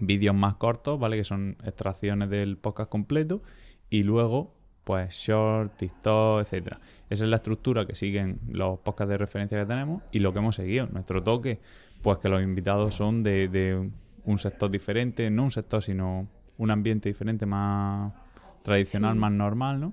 vídeos 0.01 0.35
más 0.35 0.55
cortos, 0.55 0.99
¿vale? 1.01 1.17
Que 1.17 1.25
son 1.25 1.57
extracciones 1.65 2.31
del 2.31 2.57
podcast 2.57 2.89
completo. 2.89 3.43
Y 3.91 4.05
luego, 4.05 4.55
pues, 4.89 5.13
short, 5.15 5.77
TikTok, 5.77 6.41
etcétera. 6.41 6.81
Esa 7.11 7.25
es 7.25 7.29
la 7.31 7.37
estructura 7.37 7.85
que 7.87 7.95
siguen 7.95 8.41
los 8.49 8.79
podcasts 8.79 9.11
de 9.11 9.19
referencia 9.19 9.59
que 9.61 9.67
tenemos 9.67 10.03
y 10.13 10.21
lo 10.21 10.33
que 10.33 10.39
hemos 10.39 10.57
seguido. 10.57 10.87
Nuestro 10.91 11.23
toque, 11.23 11.61
pues 12.01 12.17
que 12.19 12.31
los 12.31 12.43
invitados 12.43 12.95
son 12.95 13.23
de, 13.23 13.49
de 13.49 13.91
un 14.25 14.39
sector 14.39 14.71
diferente, 14.71 15.29
no 15.31 15.45
un 15.45 15.51
sector, 15.51 15.83
sino 15.83 16.27
un 16.57 16.71
ambiente 16.71 17.11
diferente, 17.11 17.45
más 17.45 18.15
tradicional, 18.63 19.13
Sí. 19.13 19.19
más 19.21 19.33
normal, 19.33 19.79
¿no? 19.79 19.93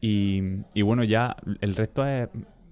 Y, 0.00 0.40
y 0.74 0.82
bueno, 0.82 1.02
ya 1.02 1.36
el 1.60 1.74
resto 1.74 2.06
es 2.06 2.28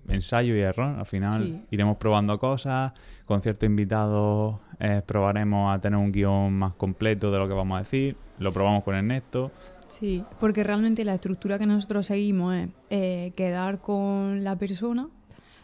ensayo 0.07 0.55
y 0.55 0.61
error. 0.61 0.97
Al 0.97 1.07
final 1.07 1.43
Sí. 1.45 1.63
iremos 1.73 1.97
probando 1.97 2.39
cosas. 2.39 2.93
Con 3.25 3.43
ciertos 3.43 3.67
invitados 3.67 4.61
eh, 4.79 5.03
probaremos 5.05 5.75
a 5.75 5.81
tener 5.81 5.99
un 5.99 6.13
guion 6.13 6.53
más 6.53 6.75
completo 6.75 7.33
de 7.33 7.39
lo 7.39 7.49
que 7.49 7.55
vamos 7.55 7.75
a 7.75 7.79
decir. 7.81 8.17
Lo 8.39 8.53
probamos 8.53 8.85
con 8.85 8.95
Ernesto. 8.95 9.51
Sí, 9.89 10.23
porque 10.39 10.63
realmente 10.65 11.05
la 11.05 11.15
estructura 11.15 11.59
que 11.59 11.67
nosotros 11.67 12.07
seguimos 12.07 12.55
es 12.55 12.69
eh, 12.91 13.33
quedar 13.35 13.81
con 13.81 14.45
la 14.45 14.57
persona, 14.57 15.09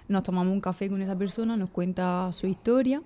nos 0.08 0.22
tomamos 0.22 0.52
un 0.52 0.60
café 0.60 0.88
con 0.88 1.02
esa 1.02 1.16
persona, 1.16 1.56
nos 1.56 1.70
cuenta 1.70 2.32
su 2.32 2.46
historia, 2.46 3.02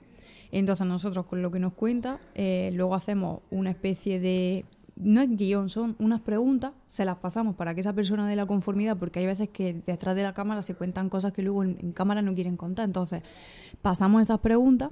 entonces 0.52 0.86
nosotros 0.86 1.26
con 1.26 1.42
lo 1.42 1.50
que 1.50 1.58
nos 1.58 1.72
cuenta, 1.72 2.18
eh, 2.34 2.70
luego 2.72 2.94
hacemos 2.94 3.40
una 3.50 3.70
especie 3.70 4.20
de, 4.20 4.64
no 4.94 5.20
es 5.20 5.36
guion, 5.36 5.68
son 5.70 5.96
unas 5.98 6.20
preguntas, 6.20 6.72
se 6.86 7.04
las 7.04 7.16
pasamos 7.16 7.56
para 7.56 7.74
que 7.74 7.80
esa 7.80 7.92
persona 7.92 8.28
dé 8.28 8.36
la 8.36 8.46
conformidad, 8.46 8.96
porque 8.96 9.18
hay 9.18 9.26
veces 9.26 9.48
que 9.48 9.82
detrás 9.86 10.14
de 10.14 10.22
la 10.22 10.34
cámara 10.34 10.62
se 10.62 10.74
cuentan 10.76 11.08
cosas 11.08 11.32
que 11.32 11.42
luego 11.42 11.64
en, 11.64 11.78
en 11.80 11.92
cámara 11.92 12.22
no 12.22 12.32
quieren 12.32 12.56
contar, 12.56 12.84
entonces 12.84 13.22
pasamos 13.82 14.22
esas 14.22 14.38
preguntas. 14.38 14.90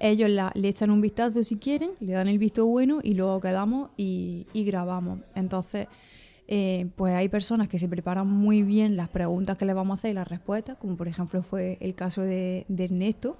Ellos 0.00 0.30
le 0.30 0.68
echan 0.68 0.90
un 0.90 1.02
vistazo 1.02 1.44
si 1.44 1.56
quieren, 1.56 1.90
le 2.00 2.12
dan 2.12 2.26
el 2.26 2.38
visto 2.38 2.66
bueno 2.66 3.00
y 3.02 3.14
luego 3.14 3.38
quedamos 3.40 3.90
y, 3.98 4.46
grabamos. 4.54 5.20
Entonces, 5.34 5.88
eh, 6.48 6.88
pues 6.96 7.14
hay 7.14 7.28
personas 7.28 7.68
que 7.68 7.78
se 7.78 7.86
preparan 7.86 8.26
muy 8.26 8.62
bien 8.62 8.96
las 8.96 9.10
preguntas 9.10 9.58
que 9.58 9.66
le 9.66 9.74
vamos 9.74 9.96
a 9.96 9.98
hacer 9.98 10.12
y 10.12 10.14
las 10.14 10.26
respuestas, 10.26 10.78
como 10.78 10.96
por 10.96 11.06
ejemplo 11.06 11.42
fue 11.42 11.76
el 11.80 11.94
caso 11.94 12.22
de, 12.22 12.64
de 12.68 12.84
Ernesto. 12.84 13.36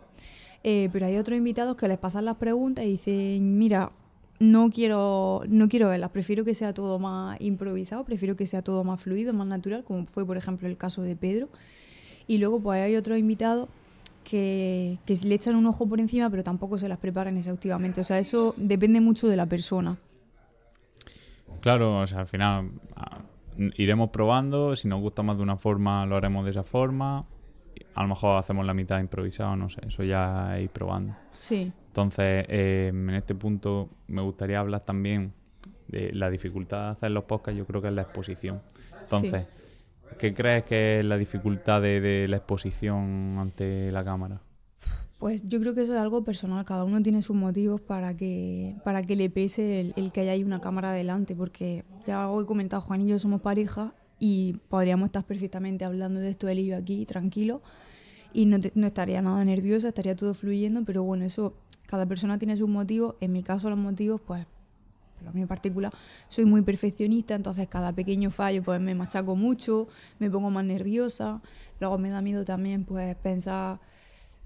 Eh, 0.62 0.90
pero 0.92 1.06
hay 1.06 1.16
otros 1.16 1.38
invitados 1.38 1.76
que 1.76 1.88
les 1.88 1.96
pasan 1.96 2.26
las 2.26 2.36
preguntas 2.36 2.84
y 2.84 2.88
dicen, 2.88 3.58
mira, 3.58 3.92
no 4.38 4.70
quiero, 4.70 5.42
no 5.48 5.68
quiero 5.68 5.88
verlas, 5.88 6.10
prefiero 6.10 6.44
que 6.44 6.54
sea 6.54 6.74
todo 6.74 6.98
más 6.98 7.40
improvisado, 7.40 8.04
prefiero 8.04 8.36
que 8.36 8.46
sea 8.46 8.62
todo 8.62 8.84
más 8.84 9.02
fluido, 9.02 9.32
más 9.32 9.46
natural, 9.46 9.84
como 9.84 10.06
fue 10.06 10.26
por 10.26 10.36
ejemplo 10.36 10.68
el 10.68 10.76
caso 10.76 11.02
de 11.02 11.16
Pedro. 11.16 11.48
Y 12.26 12.38
luego 12.38 12.60
pues 12.60 12.80
hay 12.80 12.96
otros 12.96 13.18
invitados 13.18 13.68
que, 14.30 14.98
que 15.06 15.14
le 15.24 15.34
echan 15.34 15.56
un 15.56 15.66
ojo 15.66 15.88
por 15.88 15.98
encima, 15.98 16.30
pero 16.30 16.44
tampoco 16.44 16.78
se 16.78 16.88
las 16.88 16.98
preparan 16.98 17.36
exhaustivamente. 17.36 18.00
O 18.00 18.04
sea, 18.04 18.20
eso 18.20 18.54
depende 18.56 19.00
mucho 19.00 19.26
de 19.26 19.36
la 19.36 19.46
persona. 19.46 19.98
Claro, 21.60 21.98
o 21.98 22.06
sea, 22.06 22.20
al 22.20 22.28
final 22.28 22.70
ah, 22.94 23.22
iremos 23.76 24.10
probando. 24.10 24.76
Si 24.76 24.86
nos 24.86 25.00
gusta 25.00 25.24
más 25.24 25.36
de 25.36 25.42
una 25.42 25.56
forma, 25.56 26.06
lo 26.06 26.16
haremos 26.16 26.44
de 26.44 26.52
esa 26.52 26.62
forma. 26.62 27.26
A 27.96 28.02
lo 28.02 28.08
mejor 28.08 28.38
hacemos 28.38 28.64
la 28.64 28.72
mitad 28.72 29.00
improvisado, 29.00 29.56
no 29.56 29.68
sé. 29.68 29.80
Eso 29.84 30.04
ya 30.04 30.54
ir 30.60 30.70
probando. 30.70 31.16
Sí, 31.32 31.72
Entonces, 31.88 32.46
eh, 32.48 32.90
en 32.94 33.10
este 33.10 33.34
punto 33.34 33.88
me 34.06 34.22
gustaría 34.22 34.60
hablar 34.60 34.84
también 34.84 35.32
de 35.88 36.12
la 36.12 36.30
dificultad 36.30 36.84
de 36.84 36.90
hacer 36.92 37.10
los 37.10 37.24
podcasts, 37.24 37.58
yo 37.58 37.66
creo 37.66 37.82
que 37.82 37.88
es 37.88 37.94
la 37.94 38.02
exposición. 38.02 38.62
Entonces, 39.02 39.46
¿qué 40.18 40.34
crees 40.34 40.64
que 40.64 41.00
es 41.00 41.04
la 41.04 41.16
dificultad 41.16 41.82
de, 41.82 42.26
la 42.28 42.36
exposición 42.36 43.36
ante 43.38 43.90
la 43.92 44.04
cámara? 44.04 44.40
Pues 45.18 45.46
yo 45.46 45.60
creo 45.60 45.74
que 45.74 45.82
eso 45.82 45.94
es 45.94 46.00
algo 46.00 46.24
personal, 46.24 46.64
cada 46.64 46.84
uno 46.84 47.02
tiene 47.02 47.20
sus 47.20 47.36
motivos 47.36 47.80
para 47.80 48.16
que, 48.16 48.76
para 48.84 49.02
que 49.02 49.16
le 49.16 49.28
pese 49.28 49.92
el, 49.94 50.12
que 50.12 50.30
haya 50.30 50.44
una 50.44 50.60
cámara 50.60 50.92
delante, 50.92 51.36
porque 51.36 51.84
ya 52.06 52.30
os 52.30 52.44
he 52.44 52.46
comentado, 52.46 52.80
Juan 52.80 53.02
y 53.02 53.08
yo 53.08 53.18
somos 53.18 53.42
pareja 53.42 53.92
y 54.18 54.54
podríamos 54.68 55.06
estar 55.06 55.24
perfectamente 55.24 55.84
hablando 55.84 56.20
de 56.20 56.30
esto 56.30 56.48
él 56.48 56.60
y 56.60 56.72
aquí, 56.72 57.04
tranquilo, 57.04 57.60
y 58.32 58.46
no, 58.46 58.60
te- 58.60 58.72
no 58.74 58.86
estaría 58.86 59.20
nada 59.20 59.44
nerviosa, 59.44 59.88
estaría 59.88 60.16
todo 60.16 60.32
fluyendo, 60.32 60.84
pero 60.86 61.02
bueno, 61.02 61.26
eso, 61.26 61.54
cada 61.86 62.06
persona 62.06 62.38
tiene 62.38 62.56
sus 62.56 62.68
motivos, 62.68 63.16
en 63.20 63.32
mi 63.32 63.42
caso 63.42 63.68
los 63.68 63.78
motivos, 63.78 64.22
pues, 64.26 64.46
por 65.20 65.28
lo 65.28 65.32
mío 65.34 65.42
en 65.42 65.48
particular, 65.48 65.92
soy 66.28 66.46
muy 66.46 66.62
perfeccionista, 66.62 67.34
entonces 67.34 67.68
cada 67.68 67.92
pequeño 67.92 68.30
fallo 68.30 68.62
pues 68.62 68.80
me 68.80 68.94
machaco 68.94 69.36
mucho, 69.36 69.88
me 70.18 70.30
pongo 70.30 70.50
más 70.50 70.64
nerviosa, 70.64 71.42
luego 71.78 71.98
me 71.98 72.08
da 72.08 72.22
miedo 72.22 72.44
también 72.44 72.84
pues 72.84 73.14
pensar 73.16 73.78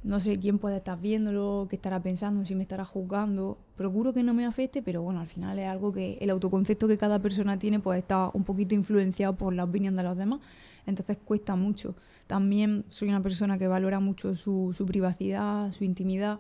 no 0.04 0.20
sé 0.20 0.36
quién 0.36 0.58
puede 0.58 0.76
estar 0.76 1.00
viéndolo, 1.00 1.66
qué 1.70 1.76
estará 1.76 1.98
pensando, 1.98 2.44
si 2.44 2.54
me 2.54 2.62
estará 2.62 2.84
juzgando. 2.84 3.56
Procuro 3.74 4.12
que 4.12 4.22
no 4.22 4.34
me 4.34 4.44
afecte, 4.44 4.82
pero 4.82 5.00
bueno, 5.00 5.20
al 5.20 5.28
final 5.28 5.58
es 5.58 5.66
algo 5.66 5.94
que 5.94 6.18
el 6.20 6.28
autoconcepto 6.28 6.86
que 6.86 6.98
cada 6.98 7.20
persona 7.20 7.58
tiene 7.58 7.80
pues 7.80 8.00
está 8.00 8.30
un 8.34 8.44
poquito 8.44 8.74
influenciado 8.74 9.34
por 9.34 9.54
la 9.54 9.64
opinión 9.64 9.96
de 9.96 10.02
los 10.02 10.14
demás. 10.18 10.40
Entonces 10.86 11.16
cuesta 11.24 11.56
mucho. 11.56 11.94
También 12.26 12.84
soy 12.90 13.08
una 13.08 13.22
persona 13.22 13.56
que 13.56 13.66
valora 13.66 13.98
mucho 13.98 14.36
su, 14.36 14.74
su 14.76 14.84
privacidad, 14.84 15.72
su 15.72 15.84
intimidad 15.84 16.38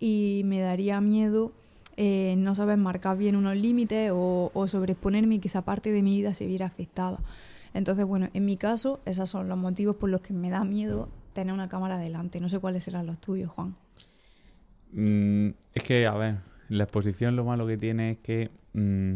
y 0.00 0.40
me 0.46 0.60
daría 0.60 0.98
miedo 1.02 1.52
eh, 1.96 2.34
no 2.38 2.54
saber 2.54 2.78
marcar 2.78 3.16
bien 3.16 3.36
unos 3.36 3.56
límites 3.56 4.10
o, 4.12 4.50
o 4.54 4.66
sobreexponerme 4.66 5.36
y 5.36 5.38
que 5.38 5.48
esa 5.48 5.62
parte 5.62 5.92
de 5.92 6.02
mi 6.02 6.16
vida 6.16 6.34
se 6.34 6.46
viera 6.46 6.66
afectada. 6.66 7.18
Entonces, 7.74 8.04
bueno, 8.04 8.28
en 8.34 8.44
mi 8.44 8.56
caso, 8.56 9.00
esos 9.04 9.30
son 9.30 9.48
los 9.48 9.58
motivos 9.58 9.96
por 9.96 10.10
los 10.10 10.20
que 10.20 10.32
me 10.32 10.50
da 10.50 10.64
miedo 10.64 11.08
tener 11.32 11.54
una 11.54 11.68
cámara 11.68 11.96
delante. 11.98 12.40
No 12.40 12.48
sé 12.48 12.58
cuáles 12.58 12.84
serán 12.84 13.06
los 13.06 13.18
tuyos, 13.18 13.50
Juan. 13.50 13.74
Mm, 14.92 15.48
es 15.74 15.82
que, 15.82 16.06
a 16.06 16.14
ver, 16.14 16.36
la 16.68 16.84
exposición 16.84 17.36
lo 17.36 17.44
malo 17.44 17.66
que 17.66 17.76
tiene 17.76 18.12
es 18.12 18.18
que 18.18 18.50
mm, 18.74 19.14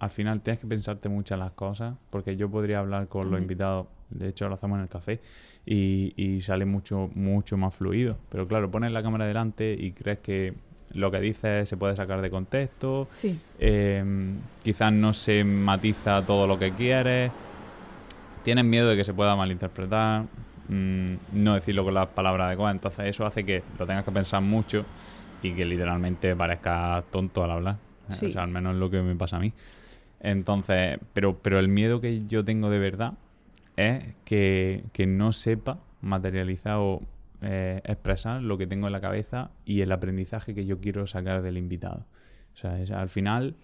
al 0.00 0.10
final 0.10 0.42
tienes 0.42 0.60
que 0.60 0.66
pensarte 0.66 1.08
muchas 1.08 1.38
las 1.38 1.52
cosas, 1.52 1.96
porque 2.10 2.36
yo 2.36 2.50
podría 2.50 2.80
hablar 2.80 3.08
con 3.08 3.30
los 3.30 3.40
invitados, 3.40 3.86
de 4.10 4.28
hecho 4.28 4.48
lo 4.48 4.54
hacemos 4.54 4.76
en 4.76 4.82
el 4.82 4.88
café, 4.88 5.20
y, 5.64 6.12
y 6.16 6.40
sale 6.42 6.66
mucho, 6.66 7.10
mucho 7.14 7.56
más 7.56 7.74
fluido. 7.74 8.18
Pero 8.28 8.46
claro, 8.46 8.70
pones 8.70 8.92
la 8.92 9.02
cámara 9.02 9.26
delante 9.26 9.74
y 9.78 9.92
crees 9.92 10.18
que 10.18 10.54
lo 10.92 11.10
que 11.10 11.20
dices 11.20 11.68
se 11.68 11.76
puede 11.76 11.94
sacar 11.96 12.20
de 12.20 12.30
contexto, 12.30 13.08
Sí, 13.12 13.38
eh, 13.58 14.02
quizás 14.62 14.92
no 14.92 15.12
se 15.12 15.44
matiza 15.44 16.24
todo 16.24 16.46
lo 16.46 16.58
que 16.58 16.72
quieres, 16.72 17.30
tienes 18.42 18.64
miedo 18.64 18.88
de 18.88 18.96
que 18.96 19.04
se 19.04 19.12
pueda 19.14 19.36
malinterpretar, 19.36 20.24
mm, 20.68 21.14
no 21.32 21.54
decirlo 21.54 21.84
con 21.84 21.94
las 21.94 22.08
palabras 22.08 22.46
adecuadas, 22.48 22.74
entonces 22.74 23.06
eso 23.06 23.26
hace 23.26 23.44
que 23.44 23.62
lo 23.78 23.86
tengas 23.86 24.04
que 24.04 24.12
pensar 24.12 24.40
mucho 24.42 24.84
y 25.42 25.52
que 25.52 25.64
literalmente 25.64 26.34
parezca 26.34 27.04
tonto 27.10 27.44
al 27.44 27.50
hablar. 27.50 27.76
Eh, 28.10 28.14
Sí. 28.18 28.26
O 28.26 28.32
sea, 28.32 28.42
al 28.42 28.48
menos 28.48 28.72
es 28.74 28.78
lo 28.80 28.90
que 28.90 29.02
me 29.02 29.14
pasa 29.14 29.36
a 29.36 29.40
mí. 29.40 29.52
Entonces, 30.20 30.98
pero, 31.12 31.36
pero 31.38 31.58
el 31.58 31.68
miedo 31.68 32.00
que 32.00 32.18
yo 32.20 32.44
tengo 32.44 32.70
de 32.70 32.78
verdad 32.78 33.12
es 33.76 34.02
que, 34.24 34.82
que 34.92 35.06
no 35.06 35.32
sepa 35.32 35.78
materializar 36.00 36.76
o 36.78 37.02
eh, 37.42 37.80
expresar 37.84 38.42
lo 38.42 38.58
que 38.58 38.66
tengo 38.66 38.86
en 38.86 38.92
la 38.92 39.00
cabeza 39.00 39.50
y 39.64 39.80
el 39.82 39.92
aprendizaje 39.92 40.54
que 40.54 40.66
yo 40.66 40.80
quiero 40.80 41.06
sacar 41.06 41.42
del 41.42 41.56
invitado. 41.58 42.06
O 42.52 42.56
sea, 42.56 42.80
es- 42.80 42.90
al 42.90 43.08
final, 43.08 43.56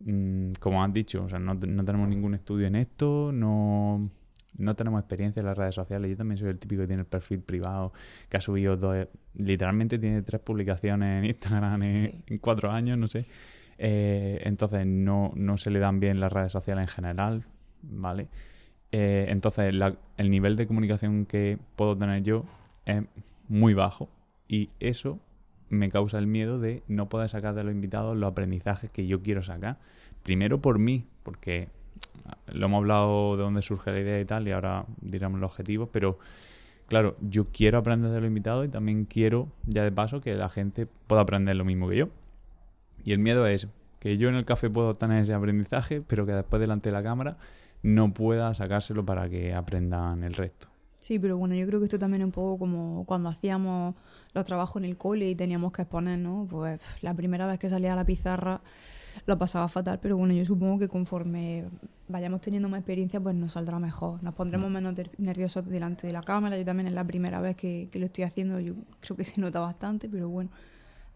mm, 0.00 0.52
como 0.60 0.82
has 0.84 0.92
dicho, 0.92 1.24
o 1.24 1.28
sea, 1.28 1.38
no, 1.38 1.54
no 1.54 1.84
tenemos 1.84 2.08
ningún 2.08 2.34
estudio 2.34 2.66
en 2.66 2.76
esto, 2.76 3.30
no, 3.32 4.10
no 4.58 4.76
tenemos 4.76 5.00
experiencia 5.00 5.40
en 5.40 5.46
las 5.46 5.56
redes 5.58 5.74
sociales. 5.74 6.10
Yo 6.10 6.16
también 6.16 6.38
soy 6.38 6.50
el 6.50 6.58
típico 6.58 6.82
que 6.82 6.86
tiene 6.88 7.00
el 7.02 7.06
perfil 7.08 7.40
privado, 7.40 7.92
que 8.28 8.36
ha 8.36 8.40
subido 8.40 8.76
dos, 8.76 9.08
literalmente 9.34 9.98
tiene 9.98 10.22
tres 10.22 10.40
publicaciones 10.40 11.20
en 11.22 11.30
Instagram 11.30 11.82
en, 11.82 11.98
Sí. 11.98 12.14
en 12.26 12.38
cuatro 12.38 12.70
años, 12.70 12.98
no 12.98 13.08
sé. 13.08 13.24
Eh, 13.78 14.40
entonces 14.44 14.86
no, 14.86 15.32
no 15.34 15.56
se 15.56 15.70
le 15.70 15.78
dan 15.80 15.98
bien 15.98 16.20
las 16.20 16.32
redes 16.32 16.52
sociales 16.52 16.82
en 16.82 16.88
general, 16.88 17.44
¿vale? 17.82 18.28
Eh, 18.92 19.26
entonces 19.30 19.74
la- 19.74 19.96
el 20.18 20.30
nivel 20.30 20.54
de 20.56 20.66
comunicación 20.68 21.26
que 21.26 21.58
puedo 21.74 21.96
tener 21.98 22.22
yo 22.22 22.44
es 22.86 23.04
muy 23.48 23.74
bajo 23.74 24.08
y 24.48 24.70
eso 24.80 25.18
me 25.68 25.90
causa 25.90 26.18
el 26.18 26.26
miedo 26.26 26.58
de 26.58 26.82
no 26.88 27.08
poder 27.08 27.28
sacar 27.28 27.54
de 27.54 27.64
los 27.64 27.72
invitados 27.72 28.16
los 28.16 28.30
aprendizajes 28.30 28.90
que 28.90 29.06
yo 29.06 29.22
quiero 29.22 29.42
sacar. 29.42 29.78
Primero 30.22 30.60
por 30.60 30.78
mí, 30.78 31.06
porque 31.22 31.68
lo 32.52 32.66
hemos 32.66 32.78
hablado 32.78 33.36
de 33.36 33.42
dónde 33.42 33.62
surge 33.62 33.90
la 33.90 34.00
idea 34.00 34.20
y 34.20 34.24
tal, 34.24 34.46
y 34.48 34.52
ahora 34.52 34.86
diremos 35.00 35.40
los 35.40 35.50
objetivos, 35.50 35.88
pero 35.92 36.18
claro, 36.86 37.16
yo 37.20 37.46
quiero 37.52 37.78
aprender 37.78 38.10
de 38.10 38.20
los 38.20 38.28
invitados 38.28 38.66
y 38.66 38.68
también 38.68 39.04
quiero, 39.04 39.48
ya 39.66 39.84
de 39.84 39.92
paso, 39.92 40.20
que 40.20 40.34
la 40.34 40.48
gente 40.48 40.86
pueda 41.06 41.22
aprender 41.22 41.56
lo 41.56 41.64
mismo 41.64 41.88
que 41.88 41.96
yo. 41.96 42.08
Y 43.04 43.12
el 43.12 43.18
miedo 43.18 43.46
es 43.46 43.68
que 44.00 44.16
yo 44.16 44.28
en 44.28 44.34
el 44.34 44.44
café 44.44 44.70
puedo 44.70 44.94
tener 44.94 45.22
ese 45.22 45.34
aprendizaje, 45.34 46.00
pero 46.00 46.26
que 46.26 46.32
después 46.32 46.60
delante 46.60 46.90
de 46.90 46.92
la 46.94 47.02
cámara 47.02 47.36
no 47.82 48.14
pueda 48.14 48.54
sacárselo 48.54 49.04
para 49.04 49.28
que 49.28 49.54
aprendan 49.54 50.22
el 50.22 50.34
resto. 50.34 50.73
Sí, 51.04 51.18
pero 51.18 51.36
bueno, 51.36 51.54
yo 51.54 51.66
creo 51.66 51.80
que 51.80 51.84
esto 51.84 51.98
también 51.98 52.22
es 52.22 52.24
un 52.24 52.32
poco 52.32 52.58
como 52.60 53.04
cuando 53.04 53.28
hacíamos 53.28 53.94
los 54.32 54.42
trabajos 54.46 54.80
en 54.82 54.88
el 54.88 54.96
cole 54.96 55.28
y 55.28 55.34
teníamos 55.34 55.70
que 55.70 55.82
exponer, 55.82 56.18
¿no? 56.18 56.46
Pues 56.48 56.80
la 57.02 57.12
primera 57.12 57.46
vez 57.46 57.58
que 57.58 57.68
salía 57.68 57.92
a 57.92 57.96
la 57.96 58.06
pizarra 58.06 58.62
lo 59.26 59.36
pasaba 59.36 59.68
fatal, 59.68 59.98
pero 60.00 60.16
bueno, 60.16 60.32
yo 60.32 60.46
supongo 60.46 60.78
que 60.78 60.88
conforme 60.88 61.66
vayamos 62.08 62.40
teniendo 62.40 62.70
más 62.70 62.78
experiencia, 62.78 63.20
pues 63.20 63.34
nos 63.36 63.52
saldrá 63.52 63.78
mejor. 63.78 64.22
Nos 64.22 64.32
pondremos 64.32 64.70
menos 64.70 64.94
ter- 64.94 65.10
nerviosos 65.18 65.66
delante 65.68 66.06
de 66.06 66.14
la 66.14 66.22
cámara. 66.22 66.56
Yo 66.56 66.64
también 66.64 66.86
es 66.86 66.94
la 66.94 67.04
primera 67.04 67.38
vez 67.42 67.54
que, 67.54 67.90
que 67.92 67.98
lo 67.98 68.06
estoy 68.06 68.24
haciendo, 68.24 68.58
yo 68.58 68.72
creo 69.00 69.14
que 69.14 69.24
se 69.24 69.38
nota 69.42 69.60
bastante, 69.60 70.08
pero 70.08 70.30
bueno, 70.30 70.48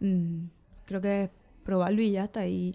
mm, 0.01 0.49
creo 0.85 1.01
que 1.01 1.23
es 1.25 1.31
probarlo 1.65 2.03
y 2.03 2.11
ya 2.11 2.25
está. 2.25 2.47
Y, 2.47 2.75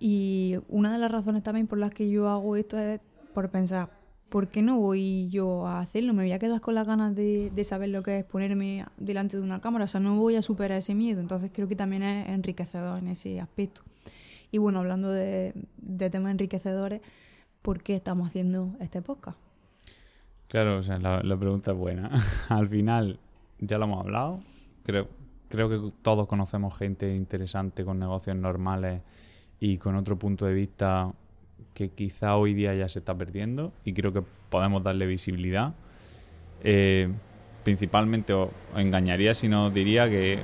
y 0.00 0.56
una 0.70 0.90
de 0.94 0.98
las 0.98 1.12
razones 1.12 1.42
también 1.42 1.66
por 1.66 1.76
las 1.76 1.90
que 1.90 2.08
yo 2.08 2.30
hago 2.30 2.56
esto 2.56 2.78
es 2.78 3.00
por 3.34 3.50
pensar, 3.50 3.90
¿por 4.32 4.48
qué 4.48 4.62
no 4.62 4.78
voy 4.78 5.28
yo 5.28 5.66
a 5.66 5.80
hacerlo? 5.80 6.14
Me 6.14 6.22
voy 6.22 6.32
a 6.32 6.38
quedar 6.38 6.62
con 6.62 6.74
las 6.74 6.86
ganas 6.86 7.14
de, 7.14 7.50
de 7.54 7.64
saber 7.64 7.90
lo 7.90 8.02
que 8.02 8.20
es 8.20 8.24
ponerme 8.24 8.86
delante 8.96 9.36
de 9.36 9.42
una 9.42 9.60
cámara, 9.60 9.84
o 9.84 9.88
sea, 9.88 10.00
no 10.00 10.16
voy 10.16 10.36
a 10.36 10.42
superar 10.42 10.78
ese 10.78 10.94
miedo, 10.94 11.20
entonces 11.20 11.50
creo 11.52 11.68
que 11.68 11.76
también 11.76 12.02
es 12.02 12.30
enriquecedor 12.30 12.98
en 12.98 13.08
ese 13.08 13.42
aspecto. 13.42 13.82
Y 14.50 14.56
bueno, 14.56 14.78
hablando 14.78 15.10
de, 15.12 15.52
de 15.76 16.08
temas 16.08 16.30
enriquecedores, 16.30 17.02
¿por 17.60 17.82
qué 17.82 17.94
estamos 17.94 18.26
haciendo 18.26 18.74
este 18.80 19.02
podcast? 19.02 19.36
Claro, 20.48 20.78
o 20.78 20.82
sea, 20.82 20.98
la, 20.98 21.36
pregunta 21.36 21.72
es 21.72 21.76
buena. 21.76 22.10
Al 22.48 22.68
final, 22.68 23.20
ya 23.58 23.76
lo 23.76 23.84
hemos 23.84 24.00
hablado. 24.00 24.40
Creo, 24.82 25.08
creo 25.50 25.68
que 25.68 25.92
todos 26.00 26.26
conocemos 26.26 26.74
gente 26.74 27.14
interesante 27.14 27.84
con 27.84 27.98
negocios 27.98 28.36
normales 28.36 29.02
y 29.60 29.76
con 29.76 29.94
otro 29.94 30.18
punto 30.18 30.46
de 30.46 30.54
vista 30.54 31.12
que 31.74 31.90
quizá 31.90 32.36
hoy 32.36 32.54
día 32.54 32.74
ya 32.74 32.88
se 32.88 32.98
está 32.98 33.16
perdiendo 33.16 33.72
y 33.84 33.92
creo 33.92 34.12
que 34.12 34.22
podemos 34.50 34.82
darle 34.82 35.06
visibilidad. 35.06 35.74
Eh, 36.62 37.10
principalmente 37.64 38.32
os, 38.32 38.50
engañaría 38.76 39.34
si 39.34 39.48
no 39.48 39.70
diría 39.70 40.08
que, 40.08 40.38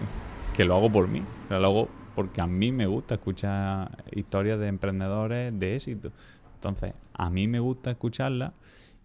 que 0.56 0.64
lo 0.64 0.76
hago 0.76 0.90
por 0.90 1.08
mí. 1.08 1.22
Lo 1.50 1.56
hago 1.56 1.88
porque 2.14 2.40
a 2.40 2.46
mí 2.46 2.72
me 2.72 2.86
gusta 2.86 3.14
escuchar 3.14 4.04
historias 4.12 4.58
de 4.58 4.68
emprendedores 4.68 5.58
de 5.58 5.76
éxito. 5.76 6.12
Entonces, 6.54 6.94
a 7.14 7.30
mí 7.30 7.46
me 7.46 7.60
gusta 7.60 7.90
escucharlas 7.90 8.52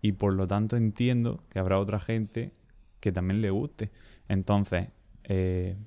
y 0.02 0.13
por 0.13 0.34
lo 0.34 0.48
tanto 0.48 0.76
entiendo 0.76 1.43
que 1.50 1.60
habrá 1.60 1.80
otra 1.80 2.00
gente 2.00 2.52
que 3.00 3.12
también 3.12 3.41
le 3.41 3.52
guste. 3.52 3.91
Entonces, 4.28 4.88
eh, 5.26 5.78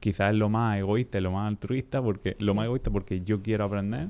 quizás 0.00 0.32
es 0.32 0.36
lo 0.36 0.48
más 0.48 0.78
egoísta 0.78 1.18
y 1.18 1.20
lo 1.20 1.30
más 1.30 1.48
altruista, 1.48 2.02
porque 2.02 2.36
lo 2.38 2.54
más 2.54 2.64
egoísta 2.64 2.90
porque 2.90 3.20
yo 3.22 3.42
quiero 3.42 3.64
aprender. 3.64 4.08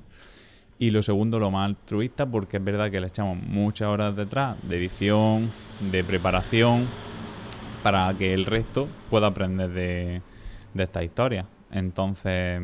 Y 0.78 0.90
lo 0.90 1.02
segundo, 1.02 1.38
lo 1.38 1.50
más 1.50 1.66
altruista, 1.66 2.26
porque 2.26 2.58
es 2.58 2.64
verdad 2.64 2.90
que 2.90 3.00
le 3.00 3.06
echamos 3.06 3.38
muchas 3.42 3.88
horas 3.88 4.14
detrás 4.14 4.56
de 4.68 4.76
edición, 4.76 5.50
de 5.90 6.04
preparación, 6.04 6.86
para 7.82 8.12
que 8.14 8.34
el 8.34 8.44
resto 8.44 8.86
pueda 9.08 9.28
aprender 9.28 9.70
de, 9.70 10.22
de 10.74 10.82
esta 10.82 11.02
historia. 11.02 11.46
Entonces, 11.70 12.60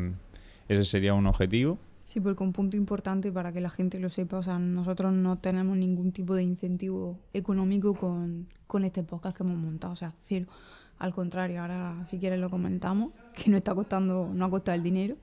ese 0.67 0.85
sería 0.85 1.13
un 1.13 1.25
objetivo. 1.27 1.79
Sí, 2.05 2.19
porque 2.19 2.43
un 2.43 2.53
punto 2.53 2.77
importante 2.77 3.31
para 3.31 3.51
que 3.51 3.61
la 3.61 3.69
gente 3.69 3.99
lo 3.99 4.09
sepa, 4.09 4.37
o 4.37 4.43
sea, 4.43 4.59
nosotros 4.59 5.13
no 5.13 5.37
tenemos 5.39 5.77
ningún 5.77 6.11
tipo 6.11 6.35
de 6.35 6.43
incentivo 6.43 7.17
económico 7.33 7.95
con, 7.95 8.47
con 8.67 8.83
este 8.83 9.03
podcast 9.03 9.37
que 9.37 9.43
hemos 9.43 9.57
montado, 9.57 9.93
o 9.93 9.95
sea, 9.95 10.13
cero. 10.21 10.47
Al 10.99 11.13
contrario, 11.13 11.61
ahora 11.61 12.05
si 12.07 12.19
quieres 12.19 12.39
lo 12.39 12.49
comentamos, 12.49 13.13
que 13.33 13.49
no 13.49 13.57
está 13.57 13.73
costando, 13.73 14.29
no 14.31 14.45
ha 14.45 14.49
costado 14.49 14.75
el 14.75 14.83
dinero. 14.83 15.15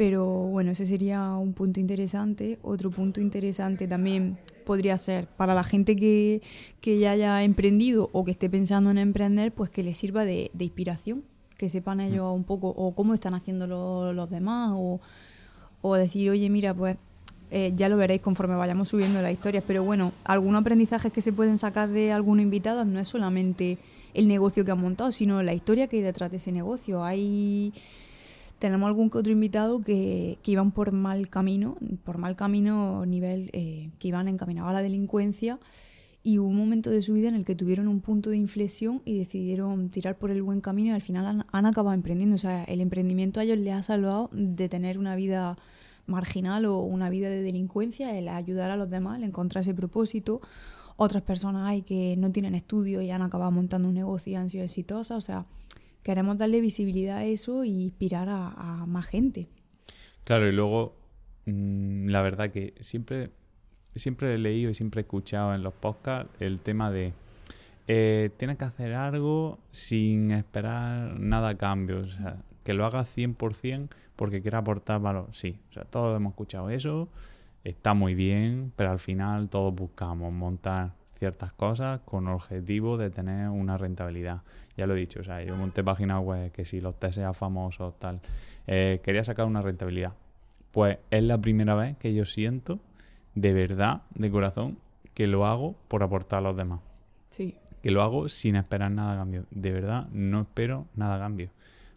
Pero 0.00 0.24
bueno, 0.24 0.70
ese 0.70 0.86
sería 0.86 1.30
un 1.34 1.52
punto 1.52 1.78
interesante. 1.78 2.58
Otro 2.62 2.90
punto 2.90 3.20
interesante 3.20 3.86
también 3.86 4.38
podría 4.64 4.96
ser 4.96 5.26
para 5.26 5.52
la 5.54 5.62
gente 5.62 5.94
que, 5.94 6.40
que 6.80 6.98
ya 6.98 7.10
haya 7.10 7.42
emprendido 7.44 8.08
o 8.14 8.24
que 8.24 8.30
esté 8.30 8.48
pensando 8.48 8.90
en 8.90 8.96
emprender, 8.96 9.52
pues 9.52 9.68
que 9.68 9.82
les 9.82 9.98
sirva 9.98 10.24
de, 10.24 10.50
de 10.54 10.64
inspiración, 10.64 11.22
que 11.58 11.68
sepan 11.68 12.00
ellos 12.00 12.34
un 12.34 12.44
poco 12.44 12.68
o 12.70 12.94
cómo 12.94 13.12
están 13.12 13.34
haciendo 13.34 13.66
lo- 13.66 14.14
los 14.14 14.30
demás 14.30 14.72
o, 14.74 15.00
o 15.82 15.94
decir, 15.96 16.30
oye, 16.30 16.48
mira, 16.48 16.72
pues 16.72 16.96
eh, 17.50 17.74
ya 17.76 17.90
lo 17.90 17.98
veréis 17.98 18.22
conforme 18.22 18.56
vayamos 18.56 18.88
subiendo 18.88 19.20
las 19.20 19.32
historias, 19.32 19.64
pero 19.66 19.84
bueno, 19.84 20.12
algunos 20.24 20.62
aprendizajes 20.62 21.12
que 21.12 21.20
se 21.20 21.34
pueden 21.34 21.58
sacar 21.58 21.90
de 21.90 22.10
algunos 22.10 22.42
invitados 22.42 22.86
no 22.86 23.00
es 23.00 23.08
solamente 23.08 23.76
el 24.14 24.28
negocio 24.28 24.64
que 24.64 24.70
han 24.70 24.80
montado, 24.80 25.12
sino 25.12 25.42
la 25.42 25.52
historia 25.52 25.88
que 25.88 25.96
hay 25.98 26.02
detrás 26.02 26.30
de 26.30 26.38
ese 26.38 26.52
negocio. 26.52 27.04
Hay 27.04 27.74
tenemos 28.60 28.86
algún 28.86 29.10
que 29.10 29.18
otro 29.18 29.32
invitado 29.32 29.80
que, 29.80 30.38
que 30.42 30.52
iban 30.52 30.70
por 30.70 30.92
mal 30.92 31.28
camino, 31.28 31.76
por 32.04 32.18
mal 32.18 32.36
camino 32.36 33.04
nivel 33.06 33.50
eh, 33.52 33.90
que 33.98 34.08
iban 34.08 34.28
encaminados 34.28 34.70
a 34.70 34.74
la 34.74 34.82
delincuencia 34.82 35.58
y 36.22 36.38
hubo 36.38 36.48
un 36.48 36.56
momento 36.56 36.90
de 36.90 37.00
su 37.00 37.14
vida 37.14 37.28
en 37.28 37.34
el 37.34 37.46
que 37.46 37.54
tuvieron 37.54 37.88
un 37.88 38.02
punto 38.02 38.28
de 38.28 38.36
inflexión 38.36 39.00
y 39.06 39.18
decidieron 39.18 39.88
tirar 39.88 40.18
por 40.18 40.30
el 40.30 40.42
buen 40.42 40.60
camino 40.60 40.90
y 40.90 40.92
al 40.92 41.00
final 41.00 41.26
han, 41.26 41.46
han 41.50 41.64
acabado 41.64 41.94
emprendiendo. 41.94 42.34
O 42.34 42.38
sea, 42.38 42.62
el 42.64 42.82
emprendimiento 42.82 43.40
a 43.40 43.44
ellos 43.44 43.56
les 43.56 43.74
ha 43.74 43.82
salvado 43.82 44.28
de 44.32 44.68
tener 44.68 44.98
una 44.98 45.16
vida 45.16 45.56
marginal 46.06 46.66
o 46.66 46.80
una 46.80 47.08
vida 47.08 47.30
de 47.30 47.40
delincuencia, 47.40 48.16
el 48.18 48.28
ayudar 48.28 48.70
a 48.70 48.76
los 48.76 48.90
demás, 48.90 49.16
el 49.16 49.24
encontrar 49.24 49.62
ese 49.62 49.72
propósito. 49.72 50.42
Otras 50.96 51.22
personas 51.22 51.66
hay 51.66 51.80
que 51.80 52.14
no 52.18 52.30
tienen 52.30 52.54
estudios 52.54 53.02
y 53.02 53.10
han 53.10 53.22
acabado 53.22 53.50
montando 53.50 53.88
un 53.88 53.94
negocio 53.94 54.32
y 54.32 54.36
han 54.36 54.50
sido 54.50 54.64
exitosas. 54.64 55.16
O 55.16 55.22
sea, 55.22 55.46
queremos 56.02 56.38
darle 56.38 56.60
visibilidad 56.60 57.18
a 57.18 57.24
eso 57.24 57.64
y 57.64 57.70
inspirar 57.82 58.28
a, 58.28 58.84
más 58.86 59.06
gente. 59.06 59.48
Claro, 60.24 60.48
y 60.48 60.52
luego, 60.52 60.94
mm, 61.46 62.08
la 62.08 62.22
verdad 62.22 62.50
que 62.50 62.74
siempre, 62.80 63.30
siempre 63.94 64.34
he 64.34 64.38
leído 64.38 64.70
y 64.70 64.74
siempre 64.74 65.00
he 65.00 65.02
escuchado 65.02 65.54
en 65.54 65.62
los 65.62 65.74
podcasts 65.74 66.30
el 66.40 66.60
tema 66.60 66.90
de 66.90 67.12
eh, 67.88 68.30
tienes 68.36 68.56
que 68.56 68.64
hacer 68.64 68.94
algo 68.94 69.58
sin 69.70 70.30
esperar 70.30 71.18
nada 71.18 71.48
a 71.50 71.56
cambio. 71.56 71.98
O 71.98 72.04
sea, 72.04 72.36
que 72.62 72.74
lo 72.74 72.86
hagas 72.86 73.16
100% 73.16 73.88
porque 74.16 74.42
quieras 74.42 74.60
aportar 74.60 75.00
valor. 75.00 75.28
Sí, 75.32 75.58
o 75.70 75.72
sea, 75.72 75.84
todos 75.84 76.16
hemos 76.16 76.32
escuchado 76.32 76.70
eso, 76.70 77.08
está 77.64 77.94
muy 77.94 78.14
bien, 78.14 78.72
pero 78.76 78.90
al 78.90 78.98
final 78.98 79.48
todos 79.48 79.74
buscamos 79.74 80.32
montar 80.32 80.92
ciertas 81.20 81.52
cosas 81.52 82.00
con 82.06 82.28
el 82.28 82.34
objetivo 82.34 82.96
de 82.96 83.10
tener 83.10 83.50
una 83.50 83.76
rentabilidad. 83.76 84.40
Ya 84.74 84.86
lo 84.86 84.96
he 84.96 84.98
dicho, 84.98 85.20
o 85.20 85.22
sea, 85.22 85.44
yo 85.44 85.54
monté 85.54 85.84
páginas 85.84 86.24
web 86.24 86.50
que 86.50 86.64
si 86.64 86.80
los 86.80 86.98
test 86.98 87.16
sean 87.16 87.34
famosos, 87.34 87.98
tal, 87.98 88.20
eh, 88.66 89.00
quería 89.04 89.22
sacar 89.22 89.46
una 89.46 89.60
rentabilidad. 89.60 90.14
Pues 90.70 90.96
es 91.10 91.22
la 91.22 91.38
primera 91.38 91.74
vez 91.74 91.98
que 91.98 92.14
yo 92.14 92.24
siento, 92.24 92.80
de 93.34 93.52
verdad, 93.52 94.00
de 94.14 94.30
corazón, 94.30 94.78
que 95.12 95.26
lo 95.26 95.44
hago 95.44 95.76
por 95.88 96.02
aportar 96.02 96.38
a 96.38 96.42
los 96.42 96.56
demás. 96.56 96.80
Sí, 97.28 97.54
Que 97.82 97.90
lo 97.90 98.02
hago 98.02 98.28
sin 98.30 98.56
esperar 98.56 98.90
nada 98.90 99.12
a 99.12 99.16
cambio. 99.16 99.44
De 99.50 99.72
verdad, 99.72 100.08
no 100.12 100.40
espero 100.40 100.86
nada 100.94 101.16
a 101.16 101.18
cambio. 101.18 101.50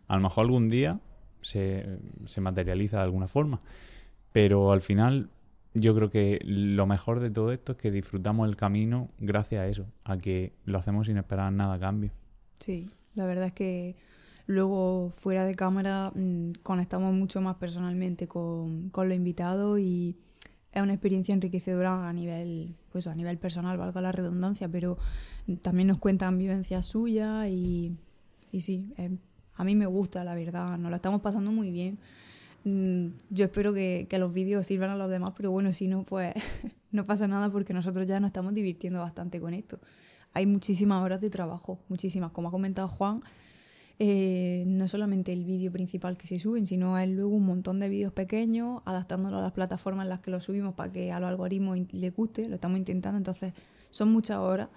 A 0.10 0.18
lo 0.18 0.22
mejor 0.22 0.46
algún 0.46 0.70
día 0.70 1.00
se, 1.40 1.98
se 2.26 2.42
materializa 2.42 2.98
de 2.98 3.04
alguna 3.04 3.30
forma. 3.30 3.60
Pero 4.34 4.74
al 4.74 4.82
final, 4.82 5.30
yo 5.74 5.96
creo 5.96 6.10
que 6.10 6.40
lo 6.44 6.86
mejor 6.86 7.20
de 7.20 7.32
todo 7.32 7.52
esto 7.52 7.74
es 7.74 7.78
que 7.78 7.92
disfrutamos 7.92 8.48
el 8.48 8.56
camino 8.56 9.10
gracias 9.20 9.62
a 9.62 9.68
eso, 9.68 9.88
a 10.04 10.18
que 10.18 10.54
lo 10.66 10.78
hacemos 10.78 11.08
sin 11.08 11.18
esperar 11.18 11.52
nada 11.52 11.76
a 11.76 11.80
cambio. 11.80 12.12
sí. 12.60 12.90
La 13.16 13.28
verdad 13.28 13.46
es 13.46 13.54
que 13.54 13.96
luego 14.48 15.12
fuera 15.16 15.46
de 15.46 15.54
cámara 15.54 16.12
mm, 16.16 16.54
conectamos 16.64 17.14
mucho 17.14 17.42
más 17.42 17.58
personalmente 17.58 18.28
con, 18.28 18.90
con 18.90 19.08
los 19.08 19.16
invitados 19.16 19.80
y 19.80 20.18
es 20.72 20.82
una 20.82 20.94
experiencia 20.94 21.34
enriquecedora 21.34 22.10
a 22.10 22.14
nivel, 22.14 22.76
pues 22.92 23.06
a 23.06 23.14
nivel 23.14 23.38
personal, 23.38 23.78
valga 23.78 24.02
la 24.02 24.12
redundancia, 24.12 24.68
pero 24.68 24.98
también 25.62 25.88
nos 25.88 26.00
cuentan 26.00 26.40
vivencias 26.40 26.88
suyas 26.88 27.48
y, 27.48 27.96
y 28.52 28.62
sí, 28.62 28.92
a 29.56 29.64
mí 29.64 29.76
me 29.76 29.86
gusta, 29.86 30.24
la 30.24 30.34
verdad, 30.34 30.78
nos 30.80 30.90
la 30.90 30.98
estamos 30.98 31.22
pasando 31.22 31.52
muy 31.52 31.70
bien. 31.70 32.00
Mm, 32.64 33.08
yo 33.30 33.46
espero 33.46 33.74
que, 33.74 34.08
que 34.10 34.20
los 34.20 34.34
vídeos 34.34 34.68
sirvan 34.68 34.90
a 34.90 34.96
los 34.96 35.10
demás, 35.10 35.34
pero 35.36 35.52
bueno, 35.52 35.74
si 35.74 35.88
no, 35.88 36.04
pues 36.04 36.34
no 36.92 37.06
pasa 37.06 37.28
nada 37.28 37.52
porque 37.52 37.74
nosotros 37.74 38.08
ya 38.08 38.20
nos 38.20 38.30
estamos 38.30 38.54
divirtiendo 38.54 39.00
bastante 39.00 39.40
con 39.40 39.54
esto. 39.54 39.80
Hay 40.34 40.46
muchísimas 40.46 41.04
horas 41.04 41.22
de 41.22 41.30
trabajo, 41.30 41.80
muchísimas. 41.90 42.32
Como 42.32 42.48
ha 42.48 42.52
comentado 42.52 42.88
Juan, 42.88 43.20
eh, 44.00 44.64
no 44.66 44.88
solamente 44.88 45.32
el 45.32 45.46
vídeo 45.46 45.72
principal 45.72 46.18
que 46.18 46.26
se 46.26 46.40
suben, 46.40 46.66
sino 46.66 46.96
hay 46.96 47.14
luego 47.14 47.36
un 47.36 47.46
montón 47.46 47.80
de 47.80 47.90
vídeos 47.90 48.12
pequeños, 48.12 48.82
adaptándolo 48.86 49.38
a 49.38 49.42
las 49.42 49.52
plataformas 49.52 50.06
en 50.06 50.10
las 50.10 50.22
que 50.22 50.32
lo 50.32 50.42
subimos 50.42 50.74
para 50.74 50.92
que 50.92 51.12
a 51.12 51.20
los 51.20 51.30
algoritmos 51.30 51.78
les 51.92 52.16
guste, 52.16 52.48
lo 52.50 52.56
estamos 52.56 52.80
intentando. 52.80 53.18
Entonces, 53.18 53.54
son 53.92 54.12
muchas 54.12 54.38
horas 54.38 54.70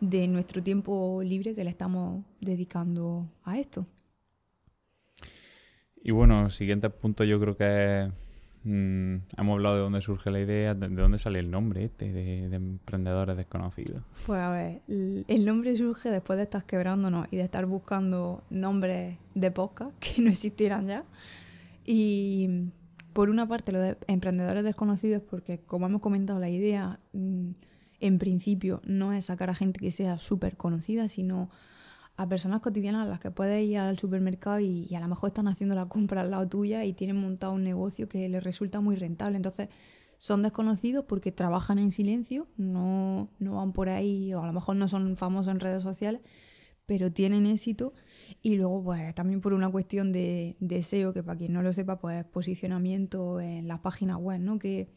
de 0.00 0.28
nuestro 0.28 0.62
tiempo 0.62 1.20
libre 1.22 1.54
que 1.54 1.64
le 1.64 1.70
estamos 1.70 2.24
dedicando 2.40 3.26
a 3.44 3.58
esto. 3.58 3.86
Y 6.02 6.12
bueno, 6.12 6.48
siguiente 6.50 6.88
punto 6.88 7.24
yo 7.24 7.38
creo 7.40 7.56
que 7.56 8.10
mm, 8.64 9.16
hemos 9.36 9.54
hablado 9.54 9.76
de 9.76 9.82
dónde 9.82 10.00
surge 10.00 10.30
la 10.30 10.40
idea, 10.40 10.74
de, 10.74 10.88
dónde 10.88 11.18
sale 11.18 11.38
el 11.38 11.50
nombre 11.50 11.84
este 11.84 12.12
de, 12.12 12.54
emprendedores 12.54 13.36
desconocidos. 13.36 14.02
Pues 14.26 14.40
a 14.40 14.50
ver, 14.50 14.80
el, 14.88 15.44
nombre 15.44 15.76
surge 15.76 16.10
después 16.10 16.38
de 16.38 16.44
estar 16.44 16.64
quebrándonos 16.64 17.26
y 17.30 17.36
de 17.36 17.42
estar 17.42 17.66
buscando 17.66 18.42
nombres 18.48 19.18
de 19.34 19.50
podcast 19.50 19.92
que 19.98 20.22
no 20.22 20.30
existieran 20.30 20.86
ya. 20.86 21.04
Y 21.84 22.70
por 23.12 23.28
una 23.28 23.46
parte 23.46 23.72
lo 23.72 23.80
de 23.80 23.96
emprendedores 24.06 24.64
desconocidos 24.64 25.22
porque 25.28 25.58
como 25.58 25.86
hemos 25.86 26.00
comentado 26.00 26.38
la 26.38 26.48
idea 26.48 27.00
mm, 27.12 27.50
en 28.00 28.18
principio 28.18 28.80
no 28.84 29.12
es 29.12 29.26
sacar 29.26 29.50
a 29.50 29.54
gente 29.54 29.80
que 29.80 29.90
sea 29.90 30.16
súper 30.16 30.56
conocida, 30.56 31.08
sino 31.08 31.50
a 32.16 32.28
personas 32.28 32.60
cotidianas 32.60 33.06
a 33.06 33.10
las 33.10 33.20
que 33.20 33.30
puedes 33.30 33.64
ir 33.64 33.78
al 33.78 33.98
supermercado 33.98 34.60
y, 34.60 34.94
a 34.94 35.00
lo 35.00 35.08
mejor 35.08 35.28
están 35.28 35.48
haciendo 35.48 35.74
la 35.74 35.86
compra 35.86 36.20
al 36.20 36.30
lado 36.30 36.48
tuya 36.48 36.84
y 36.84 36.92
tienen 36.92 37.16
montado 37.16 37.52
un 37.52 37.64
negocio 37.64 38.08
que 38.08 38.28
les 38.28 38.42
resulta 38.42 38.80
muy 38.80 38.96
rentable. 38.96 39.36
Entonces, 39.36 39.68
son 40.18 40.42
desconocidos 40.42 41.06
porque 41.06 41.32
trabajan 41.32 41.78
en 41.78 41.92
silencio, 41.92 42.46
no, 42.58 43.30
no 43.38 43.56
van 43.56 43.72
por 43.72 43.88
ahí, 43.88 44.34
o 44.34 44.42
a 44.42 44.46
lo 44.46 44.52
mejor 44.52 44.76
no 44.76 44.86
son 44.86 45.16
famosos 45.16 45.50
en 45.50 45.60
redes 45.60 45.82
sociales, 45.82 46.20
pero 46.84 47.10
tienen 47.10 47.46
éxito. 47.46 47.94
Y 48.42 48.56
luego, 48.56 48.82
pues 48.84 49.14
también 49.14 49.40
por 49.40 49.54
una 49.54 49.70
cuestión 49.70 50.12
de, 50.12 50.56
deseo 50.60 51.14
que 51.14 51.22
para 51.22 51.38
quien 51.38 51.52
no 51.52 51.62
lo 51.62 51.72
sepa, 51.72 51.98
pues 51.98 52.24
posicionamiento 52.26 53.40
en 53.40 53.66
las 53.66 53.80
páginas 53.80 54.18
web, 54.18 54.40
¿no? 54.40 54.58
Que 54.58 54.90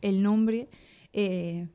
el 0.00 0.22
nombre 0.22 0.68
eh, 1.12 1.68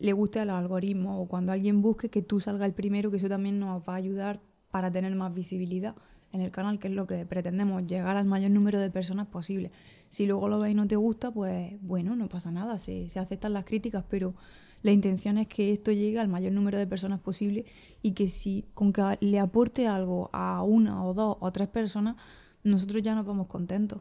le 0.00 0.12
guste 0.12 0.40
a 0.40 0.44
los 0.44 0.56
algoritmos 0.56 1.16
o 1.20 1.28
cuando 1.28 1.52
alguien 1.52 1.82
busque 1.82 2.08
que 2.08 2.22
tú 2.22 2.40
salga 2.40 2.66
el 2.66 2.72
primero, 2.72 3.10
que 3.10 3.18
eso 3.18 3.28
también 3.28 3.60
nos 3.60 3.82
va 3.82 3.92
a 3.92 3.96
ayudar 3.96 4.40
para 4.70 4.90
tener 4.90 5.14
más 5.14 5.32
visibilidad 5.32 5.94
en 6.32 6.40
el 6.40 6.50
canal, 6.50 6.78
que 6.78 6.88
es 6.88 6.94
lo 6.94 7.06
que 7.06 7.26
pretendemos, 7.26 7.86
llegar 7.86 8.16
al 8.16 8.24
mayor 8.24 8.50
número 8.50 8.80
de 8.80 8.90
personas 8.90 9.26
posible. 9.26 9.72
Si 10.08 10.26
luego 10.26 10.48
lo 10.48 10.58
ves 10.58 10.72
y 10.72 10.74
no 10.74 10.86
te 10.86 10.96
gusta, 10.96 11.30
pues 11.30 11.74
bueno, 11.82 12.16
no 12.16 12.28
pasa 12.28 12.50
nada, 12.50 12.78
se, 12.78 13.08
se 13.08 13.18
aceptan 13.18 13.52
las 13.52 13.64
críticas, 13.64 14.04
pero 14.08 14.34
la 14.82 14.92
intención 14.92 15.38
es 15.38 15.48
que 15.48 15.72
esto 15.72 15.92
llegue 15.92 16.18
al 16.18 16.28
mayor 16.28 16.52
número 16.52 16.78
de 16.78 16.86
personas 16.86 17.20
posible 17.20 17.66
y 18.00 18.12
que 18.12 18.28
si 18.28 18.64
con 18.74 18.92
que 18.92 19.18
le 19.20 19.38
aporte 19.38 19.86
algo 19.86 20.30
a 20.32 20.62
una 20.62 21.04
o 21.04 21.12
dos 21.12 21.36
o 21.40 21.52
tres 21.52 21.68
personas, 21.68 22.16
nosotros 22.62 23.02
ya 23.02 23.14
nos 23.14 23.26
vamos 23.26 23.46
contentos. 23.46 24.00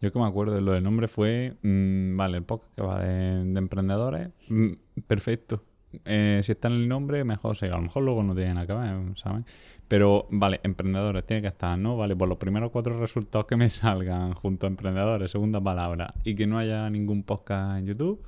Yo 0.00 0.10
que 0.12 0.18
me 0.18 0.24
acuerdo 0.24 0.58
lo 0.60 0.72
del 0.72 0.82
nombre 0.82 1.08
fue, 1.08 1.56
mm, 1.62 2.16
vale, 2.16 2.38
el 2.38 2.44
podcast 2.44 2.74
que 2.74 2.82
va 2.82 3.00
de, 3.00 3.58
emprendedores, 3.58 4.30
mm, 4.48 4.72
perfecto. 5.06 5.62
Eh, 6.04 6.40
si 6.42 6.52
está 6.52 6.68
en 6.68 6.74
el 6.74 6.88
nombre, 6.88 7.22
mejor 7.24 7.56
sea. 7.56 7.74
A 7.74 7.76
lo 7.76 7.82
mejor 7.82 8.04
luego 8.04 8.22
no 8.22 8.34
tiene 8.34 8.66
que 8.66 8.72
ver, 8.72 8.96
¿sabes? 9.16 9.44
Pero, 9.88 10.26
vale, 10.30 10.60
emprendedores 10.62 11.26
tiene 11.26 11.42
que 11.42 11.48
estar, 11.48 11.76
¿no? 11.78 11.96
Vale, 11.96 12.16
por 12.16 12.28
los 12.28 12.38
primeros 12.38 12.70
cuatro 12.70 12.98
resultados 12.98 13.46
que 13.46 13.56
me 13.56 13.68
salgan 13.68 14.32
junto 14.32 14.66
a 14.66 14.70
emprendedores, 14.70 15.30
segunda 15.30 15.60
palabra, 15.60 16.14
y 16.24 16.34
que 16.34 16.46
no 16.46 16.58
haya 16.58 16.88
ningún 16.88 17.22
podcast 17.24 17.78
en 17.80 17.86
YouTube, 17.86 18.22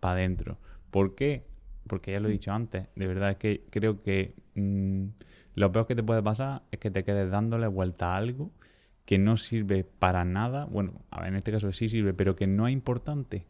para 0.00 0.14
adentro. 0.14 0.58
¿Por 0.90 1.14
qué? 1.14 1.46
Porque 1.86 2.12
ya 2.12 2.20
lo 2.20 2.28
he 2.28 2.32
dicho 2.32 2.52
antes, 2.52 2.88
de 2.96 3.06
verdad 3.06 3.30
es 3.30 3.36
que 3.36 3.64
creo 3.70 4.02
que 4.02 4.34
mm, 4.54 5.04
lo 5.54 5.70
peor 5.70 5.86
que 5.86 5.94
te 5.94 6.02
puede 6.02 6.22
pasar 6.22 6.62
es 6.70 6.78
que 6.80 6.90
te 6.90 7.04
quedes 7.04 7.30
dándole 7.30 7.66
vuelta 7.66 8.14
a 8.14 8.16
algo 8.16 8.50
que 9.04 9.18
no 9.18 9.36
sirve 9.36 9.84
para 9.84 10.24
nada. 10.24 10.64
Bueno, 10.66 11.00
a 11.10 11.20
ver, 11.20 11.30
en 11.30 11.36
este 11.36 11.52
caso 11.52 11.72
sí 11.72 11.88
sirve, 11.88 12.14
pero 12.14 12.36
que 12.36 12.46
no 12.46 12.66
es 12.66 12.72
importante 12.72 13.46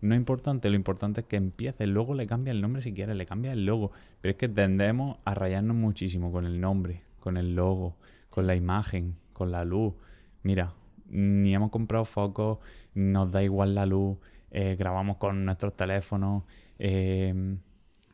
no 0.00 0.14
es 0.14 0.18
importante, 0.18 0.70
lo 0.70 0.76
importante 0.76 1.20
es 1.22 1.26
que 1.26 1.36
empiece. 1.36 1.86
Luego 1.86 2.14
le 2.14 2.26
cambia 2.26 2.52
el 2.52 2.60
nombre 2.60 2.82
si 2.82 2.92
quiere, 2.92 3.14
le 3.14 3.26
cambia 3.26 3.52
el 3.52 3.66
logo. 3.66 3.92
Pero 4.20 4.32
es 4.32 4.36
que 4.38 4.48
tendemos 4.48 5.18
a 5.24 5.34
rayarnos 5.34 5.76
muchísimo 5.76 6.32
con 6.32 6.46
el 6.46 6.60
nombre, 6.60 7.02
con 7.18 7.36
el 7.36 7.54
logo, 7.54 7.96
con 8.30 8.46
la 8.46 8.54
imagen, 8.54 9.16
con 9.32 9.50
la 9.52 9.64
luz. 9.64 9.94
Mira, 10.42 10.72
ni 11.08 11.54
hemos 11.54 11.70
comprado 11.70 12.04
focos, 12.04 12.58
nos 12.94 13.30
da 13.30 13.42
igual 13.42 13.74
la 13.74 13.84
luz, 13.84 14.16
eh, 14.50 14.76
grabamos 14.78 15.18
con 15.18 15.44
nuestros 15.44 15.76
teléfonos. 15.76 16.44
Eh, 16.78 17.58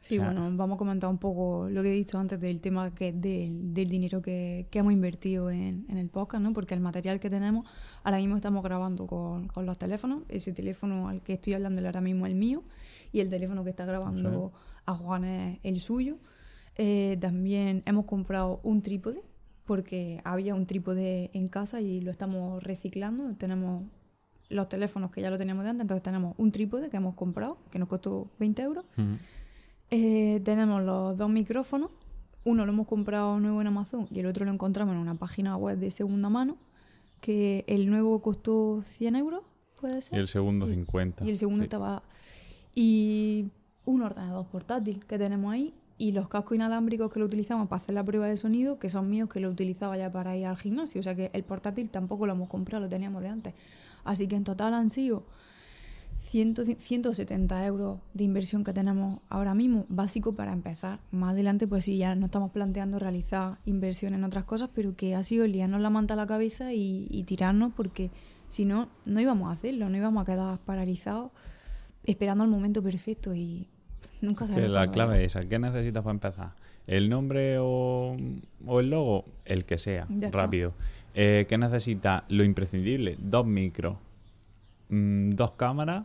Sí, 0.07 0.19
bueno, 0.19 0.49
vamos 0.53 0.77
a 0.77 0.79
comentar 0.79 1.11
un 1.11 1.19
poco 1.19 1.69
lo 1.69 1.83
que 1.83 1.89
he 1.89 1.93
dicho 1.93 2.17
antes 2.17 2.39
del 2.41 2.61
tema 2.61 2.95
que 2.95 3.13
del, 3.13 3.75
del 3.75 3.89
dinero 3.89 4.23
que, 4.23 4.69
que, 4.71 4.79
hemos 4.79 4.93
invertido 4.93 5.51
en, 5.51 5.85
en, 5.89 5.99
el 5.99 6.11
podcast, 6.11 6.45
¿no? 6.45 6.53
Porque 6.53 6.75
el 6.75 6.81
material 6.81 7.19
que 7.19 7.29
tenemos, 7.29 7.67
ahora 8.05 8.19
mismo 8.19 8.37
estamos 8.37 8.63
grabando 8.63 9.09
con, 9.09 9.49
con, 9.49 9.67
los 9.67 9.79
teléfonos. 9.79 10.23
Ese 10.29 10.53
teléfono 10.53 11.09
al 11.09 11.23
que 11.23 11.33
estoy 11.33 11.55
hablando 11.55 11.85
ahora 11.85 12.01
mismo 12.01 12.25
es 12.25 12.33
el 12.33 12.39
mío 12.39 12.63
y 13.11 13.19
el 13.19 13.31
teléfono 13.31 13.65
que 13.65 13.71
está 13.71 13.85
grabando 13.85 14.53
a 14.85 14.95
Juan 14.95 15.25
es 15.25 15.59
el 15.65 15.81
suyo. 15.81 16.19
Eh, 16.77 17.17
también 17.21 17.83
hemos 17.85 18.05
comprado 18.05 18.61
un 18.63 18.83
trípode 18.83 19.23
porque 19.65 20.21
había 20.23 20.55
un 20.55 20.67
trípode 20.67 21.31
en 21.33 21.49
casa 21.49 21.81
y 21.81 22.01
lo 22.01 22.13
estamos 22.13 22.63
reciclando. 22.63 23.35
Tenemos 23.35 23.83
los 24.49 24.69
teléfonos 24.69 25.11
que 25.11 25.21
ya 25.21 25.31
lo 25.31 25.39
teníamos 25.39 25.65
de 25.65 25.71
antes, 25.71 25.83
entonces 25.83 26.05
tenemos 26.05 26.35
un 26.39 26.53
trípode 26.53 26.91
que 26.91 26.97
hemos 26.97 27.17
comprado, 27.17 27.59
que 27.71 27.81
nos 27.81 27.89
costó 27.89 28.31
20 28.39 28.63
euros. 28.63 28.85
Eh, 29.91 30.41
tenemos 30.45 30.83
los 30.83 31.17
dos 31.17 31.31
micrófonos. 31.31 31.91
Uno 32.45 32.65
lo 32.65 32.73
hemos 32.73 32.87
comprado 32.87 33.41
nuevo 33.41 33.61
en 33.61 33.67
Amazon 33.67 34.07
y 34.11 34.21
el 34.21 34.27
otro 34.27 34.45
lo 34.45 34.53
encontramos 34.53 34.95
en 34.95 35.01
una 35.01 35.15
página 35.17 35.57
web 35.57 35.79
de 35.79 35.91
segunda 35.91 36.29
mano. 36.29 36.57
Que 37.21 37.65
el 37.67 37.89
nuevo 37.89 38.21
costó 38.21 38.83
100 38.83 39.17
euros, 39.17 39.43
puede 39.81 40.03
ser. 40.03 40.17
Y 40.17 40.21
el 40.21 40.29
segundo 40.29 40.67
50. 40.67 41.25
Y 41.25 41.31
el 41.31 41.39
segundo 41.39 41.65
estaba. 41.65 42.03
Y 42.75 43.47
un 43.85 44.03
ordenador 44.03 44.47
portátil 44.47 45.05
que 45.07 45.19
tenemos 45.19 45.53
ahí 45.53 45.75
y 45.99 46.13
los 46.13 46.29
cascos 46.29 46.57
inalámbricos 46.57 47.11
que 47.11 47.19
lo 47.19 47.25
utilizamos 47.25 47.69
para 47.69 47.83
hacer 47.83 47.95
la 47.95 48.05
prueba 48.05 48.27
de 48.27 48.37
sonido, 48.37 48.79
que 48.79 48.91
son 48.91 49.09
míos, 49.09 49.31
que 49.31 49.41
lo 49.41 49.49
utilizaba 49.49 49.97
ya 49.97 50.13
para 50.13 50.37
ir 50.37 50.47
al 50.47 50.57
gimnasio. 50.57 51.01
O 51.01 51.03
sea 51.03 51.15
que 51.15 51.31
el 51.33 51.43
portátil 51.43 51.89
tampoco 51.89 52.27
lo 52.27 52.33
hemos 52.33 52.49
comprado, 52.49 52.85
lo 52.85 52.91
teníamos 52.91 53.23
de 53.23 53.29
antes. 53.29 53.55
Así 54.05 54.29
que 54.29 54.37
en 54.37 54.45
total 54.45 54.75
han 54.75 54.91
sido 54.91 55.25
170 56.27 57.67
euros 57.67 58.01
de 58.13 58.25
inversión 58.25 58.65
que 58.65 58.73
tenemos 58.73 59.21
ahora 59.29 59.55
mismo, 59.55 59.87
básico 59.89 60.35
para 60.35 60.53
empezar. 60.53 60.99
Más 61.13 61.33
adelante, 61.33 61.69
pues 61.69 61.85
sí, 61.85 61.99
ya 61.99 62.15
no 62.15 62.27
estamos 62.27 62.51
planteando 62.51 62.99
realizar 62.99 63.59
inversión 63.65 64.13
en 64.13 64.25
otras 64.25 64.45
cosas, 64.45 64.71
pero 64.75 64.97
que 64.97 65.15
ha 65.15 65.23
sido 65.23 65.47
liarnos 65.47 65.81
la 65.81 65.91
manta 65.91 66.15
a 66.15 66.17
la 66.17 66.27
cabeza 66.27 66.73
y, 66.73 67.25
tirarnos, 67.27 67.73
porque 67.75 68.11
si 68.49 68.65
no, 68.65 68.89
no 69.05 69.21
íbamos 69.21 69.49
a 69.49 69.53
hacerlo, 69.53 69.89
no 69.89 69.97
íbamos 69.97 70.23
a 70.23 70.27
quedar 70.27 70.59
paralizados 70.59 71.31
esperando 72.05 72.45
el 72.45 72.51
momento 72.51 72.83
perfecto 72.83 73.35
y 73.35 73.69
nunca 74.21 74.47
sabemos. 74.47 74.71
la 74.71 74.91
clave 74.91 75.25
es 75.25 75.37
esa, 75.37 75.49
¿qué 75.49 75.59
necesitas 75.59 76.03
para 76.03 76.15
empezar? 76.15 76.53
¿El 76.87 77.09
nombre 77.09 77.59
o, 77.61 78.17
el 78.81 78.91
logo? 78.91 79.25
El 79.45 79.65
que 79.65 79.79
sea, 79.79 80.07
rápido. 80.33 80.73
Eh, 81.15 81.47
¿Qué 81.49 81.57
necesitas? 81.57 82.25
Lo 82.29 82.45
imprescindible, 82.45 83.17
dos 83.19 83.47
micros, 83.47 83.97
mm, 84.89 85.31
dos 85.31 85.53
cámaras 85.53 86.05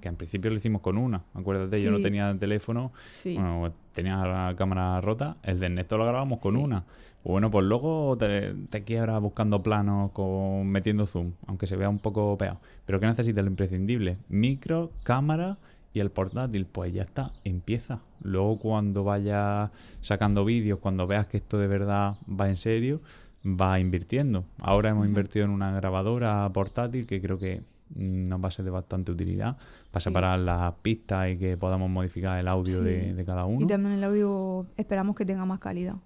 que 0.00 0.08
en 0.08 0.16
principio 0.16 0.50
lo 0.50 0.56
hicimos 0.56 0.80
con 0.80 0.98
una. 0.98 1.22
Acuérdate, 1.34 1.82
yo 1.82 1.90
no 1.90 2.00
tenía 2.00 2.30
el 2.30 2.38
teléfono, 2.38 2.92
bueno, 3.24 3.72
tenía 3.92 4.16
la 4.16 4.54
cámara 4.56 5.00
rota, 5.00 5.36
el 5.42 5.60
de 5.60 5.66
Ernesto 5.66 5.96
lo 5.98 6.06
grabamos 6.06 6.38
con 6.38 6.56
una. 6.56 6.84
Bueno, 7.24 7.50
pues 7.50 7.66
luego 7.66 8.16
te, 8.16 8.54
te 8.70 8.84
quiebras 8.84 9.20
buscando 9.20 9.62
planos, 9.62 10.12
con, 10.12 10.66
metiendo 10.68 11.04
zoom, 11.04 11.32
aunque 11.46 11.66
se 11.66 11.76
vea 11.76 11.88
un 11.88 11.98
poco 11.98 12.38
peor. 12.38 12.58
Pero 12.86 13.00
¿qué 13.00 13.06
necesitas? 13.06 13.44
Lo 13.44 13.50
imprescindible. 13.50 14.18
Micro, 14.28 14.92
cámara 15.02 15.58
y 15.92 16.00
el 16.00 16.10
portátil. 16.10 16.66
Pues 16.66 16.92
ya 16.92 17.02
está, 17.02 17.32
empieza. 17.44 18.00
Luego 18.22 18.58
cuando 18.58 19.04
vayas 19.04 19.70
sacando 20.00 20.44
vídeos, 20.44 20.78
cuando 20.78 21.06
veas 21.06 21.26
que 21.26 21.38
esto 21.38 21.58
de 21.58 21.66
verdad 21.66 22.16
va 22.28 22.48
en 22.48 22.56
serio, 22.56 23.00
va 23.44 23.78
invirtiendo. 23.80 24.44
Ahora 24.62 24.90
hemos 24.90 25.06
invertido 25.06 25.44
en 25.44 25.50
una 25.50 25.72
grabadora 25.72 26.48
portátil 26.52 27.06
que 27.06 27.20
creo 27.20 27.38
que 27.38 27.62
nos 27.94 28.42
va 28.42 28.48
a 28.48 28.50
ser 28.50 28.64
de 28.64 28.70
bastante 28.70 29.12
utilidad. 29.12 29.56
Para 29.90 30.00
separar 30.02 30.38
las 30.38 30.74
pistas 30.82 31.30
y 31.30 31.36
que 31.36 31.56
podamos 31.56 31.90
modificar 31.90 32.38
el 32.38 32.48
audio 32.48 32.80
de, 32.80 33.22
cada 33.24 33.44
uno. 33.44 33.64
Y 33.64 33.66
también 33.66 33.94
el 33.94 34.04
audio 34.04 34.66
esperamos 34.76 35.16
que 35.16 35.24
tenga 35.24 35.44
más 35.44 35.58
calidad. 35.58 35.96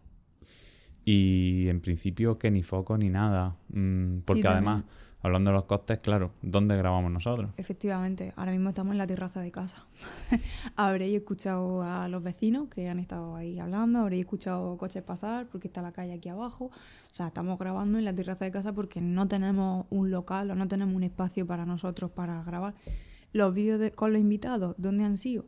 Y 1.04 1.66
en 1.68 1.80
principio 1.80 2.38
que 2.38 2.50
ni 2.50 2.62
foco 2.62 2.96
ni 2.96 3.08
nada, 3.08 3.56
mm, 3.72 4.18
porque 4.24 4.46
además 4.46 4.84
hablando 5.22 5.50
de 5.50 5.56
los 5.56 5.64
costes, 5.64 6.00
claro, 6.00 6.32
¿dónde 6.42 6.76
grabamos 6.76 7.10
nosotros? 7.10 7.50
Efectivamente, 7.56 8.32
ahora 8.36 8.52
mismo 8.52 8.70
estamos 8.70 8.92
en 8.92 8.98
la 8.98 9.06
terraza 9.06 9.40
de 9.40 9.50
casa. 9.50 9.86
habréis 10.76 11.16
escuchado 11.16 11.82
a 11.82 12.08
los 12.08 12.22
vecinos 12.22 12.68
que 12.68 12.88
han 12.88 12.98
estado 12.98 13.36
ahí 13.36 13.58
hablando, 13.58 14.00
habréis 14.00 14.22
escuchado 14.22 14.76
coches 14.76 15.02
pasar 15.02 15.46
porque 15.46 15.68
está 15.68 15.80
la 15.80 15.92
calle 15.92 16.14
aquí 16.14 16.28
abajo. 16.28 16.66
O 16.66 17.14
sea, 17.14 17.28
estamos 17.28 17.58
grabando 17.58 17.98
en 17.98 18.04
la 18.04 18.14
terraza 18.14 18.44
de 18.44 18.50
casa 18.50 18.72
porque 18.72 19.00
no 19.00 19.28
tenemos 19.28 19.86
un 19.90 20.10
local 20.10 20.50
o 20.50 20.54
no 20.54 20.66
tenemos 20.66 20.94
un 20.94 21.04
espacio 21.04 21.46
para 21.46 21.64
nosotros 21.64 22.10
para 22.10 22.42
grabar. 22.42 22.74
Los 23.32 23.54
vídeos 23.54 23.92
con 23.92 24.12
los 24.12 24.20
invitados, 24.20 24.74
¿dónde 24.76 25.04
han 25.04 25.16
sido? 25.16 25.46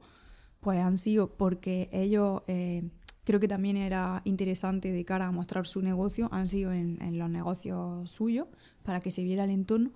Pues 0.61 0.79
han 0.81 0.99
sido 0.99 1.35
porque 1.37 1.89
ellos... 1.93 2.43
Eh, 2.47 2.89
creo 3.25 3.41
que 3.41 3.49
también 3.49 3.77
era 3.77 4.21
interesante 4.25 4.93
de 4.93 5.05
cara 5.05 5.27
a 5.27 5.33
mostrar 5.33 5.67
su 5.67 5.83
negocio, 5.83 6.29
han 6.31 6.49
sido 6.49 6.73
en, 6.73 7.19
los 7.19 7.31
negocios 7.31 8.11
suyos, 8.11 8.47
para 8.85 9.01
que 9.01 9.11
se 9.11 9.25
viera 9.25 9.45
el 9.45 9.51
entorno. 9.51 9.91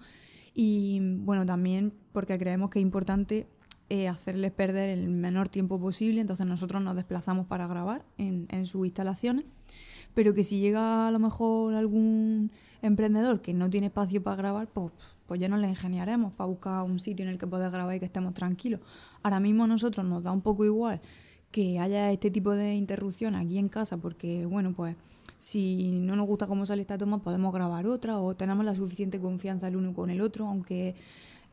Y 0.54 0.98
bueno, 1.18 1.46
también 1.46 1.92
porque 2.12 2.38
creemos 2.38 2.70
que 2.70 2.80
es 2.80 2.82
importante 2.82 3.46
eh, 3.90 4.08
hacerles 4.08 4.52
perder 4.52 4.90
el 4.90 5.08
menor 5.08 5.48
tiempo 5.48 5.80
posible, 5.80 6.20
entonces 6.20 6.46
nosotros 6.46 6.82
nos 6.82 6.96
desplazamos 6.96 7.46
para 7.46 7.66
grabar 7.66 8.04
en, 8.18 8.46
en 8.50 8.66
sus 8.66 8.84
instalaciones, 8.84 9.44
pero 10.14 10.34
que 10.34 10.44
si 10.44 10.58
llega 10.58 11.08
a 11.08 11.10
lo 11.10 11.18
mejor 11.18 11.74
algún 11.74 12.50
emprendedor 12.82 13.40
que 13.40 13.54
no 13.54 13.70
tiene 13.70 13.86
espacio 13.86 14.22
para 14.22 14.36
grabar, 14.36 14.68
pues, 14.68 14.92
pues 15.26 15.40
ya 15.40 15.48
nos 15.48 15.60
le 15.60 15.68
ingeniaremos 15.68 16.32
para 16.32 16.48
buscar 16.48 16.82
un 16.82 16.98
sitio 16.98 17.24
en 17.24 17.30
el 17.30 17.38
que 17.38 17.46
poder 17.46 17.70
grabar 17.70 17.94
y 17.96 17.98
que 17.98 18.06
estemos 18.06 18.34
tranquilos. 18.34 18.80
Ahora 19.22 19.40
mismo 19.40 19.64
a 19.64 19.66
nosotros 19.66 20.04
nos 20.04 20.22
da 20.22 20.32
un 20.32 20.42
poco 20.42 20.64
igual 20.64 21.00
que 21.50 21.78
haya 21.78 22.12
este 22.12 22.30
tipo 22.30 22.50
de 22.50 22.74
interrupción 22.74 23.34
aquí 23.34 23.58
en 23.58 23.68
casa, 23.68 23.96
porque 23.96 24.44
bueno, 24.44 24.72
pues 24.74 24.96
si 25.38 25.90
no 25.92 26.16
nos 26.16 26.26
gusta 26.26 26.46
cómo 26.46 26.66
sale 26.66 26.82
esta 26.82 26.98
toma, 26.98 27.22
podemos 27.22 27.52
grabar 27.52 27.86
otra 27.86 28.18
o 28.18 28.34
tenemos 28.34 28.64
la 28.64 28.74
suficiente 28.74 29.20
confianza 29.20 29.68
el 29.68 29.76
uno 29.76 29.94
con 29.94 30.10
el 30.10 30.20
otro, 30.20 30.46
aunque 30.46 30.94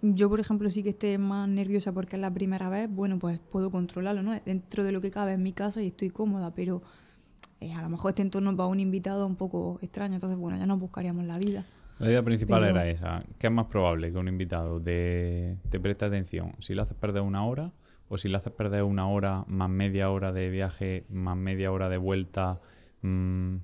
yo, 0.01 0.29
por 0.29 0.39
ejemplo, 0.39 0.69
sí 0.69 0.83
que 0.83 0.89
esté 0.89 1.17
más 1.17 1.47
nerviosa 1.47 1.91
porque 1.91 2.15
es 2.15 2.21
la 2.21 2.33
primera 2.33 2.69
vez, 2.69 2.89
bueno, 2.89 3.17
pues 3.17 3.39
puedo 3.39 3.71
controlarlo, 3.71 4.21
¿no? 4.23 4.39
Dentro 4.45 4.83
de 4.83 4.91
lo 4.91 5.01
que 5.01 5.11
cabe 5.11 5.33
en 5.33 5.43
mi 5.43 5.53
casa 5.53 5.81
y 5.81 5.87
estoy 5.87 6.09
cómoda, 6.09 6.53
pero 6.53 6.81
eh, 7.61 7.73
a 7.73 7.81
lo 7.81 7.89
mejor 7.89 8.11
este 8.11 8.21
entorno 8.21 8.55
para 8.55 8.67
un 8.67 8.79
invitado 8.79 9.25
un 9.25 9.35
poco 9.35 9.79
extraño, 9.81 10.15
entonces, 10.15 10.37
bueno, 10.37 10.57
ya 10.57 10.65
nos 10.65 10.79
buscaríamos 10.79 11.25
la 11.25 11.37
vida. 11.37 11.65
La 11.97 12.07
idea 12.07 12.23
principal 12.23 12.65
era 12.65 12.87
esa. 12.89 13.23
¿Qué 13.39 13.47
es 13.47 13.53
más 13.53 13.67
probable 13.67 14.11
que 14.11 14.17
un 14.17 14.27
invitado 14.27 14.81
te, 14.81 15.57
te 15.69 15.79
preste 15.79 16.03
atención 16.03 16.53
si 16.59 16.75
lo 16.75 16.83
haces 16.83 16.97
perder 16.97 17.21
una 17.21 17.45
hora 17.45 17.71
o 18.09 18.17
si 18.17 18.27
le 18.27 18.35
haces 18.35 18.51
perder 18.51 18.83
una 18.83 19.07
hora 19.07 19.45
más 19.47 19.69
media 19.69 20.09
hora 20.09 20.33
de 20.33 20.49
viaje, 20.49 21.05
más 21.09 21.37
media 21.37 21.71
hora 21.71 21.87
de 21.87 21.97
vuelta, 21.97 22.59
mm, 23.01 23.55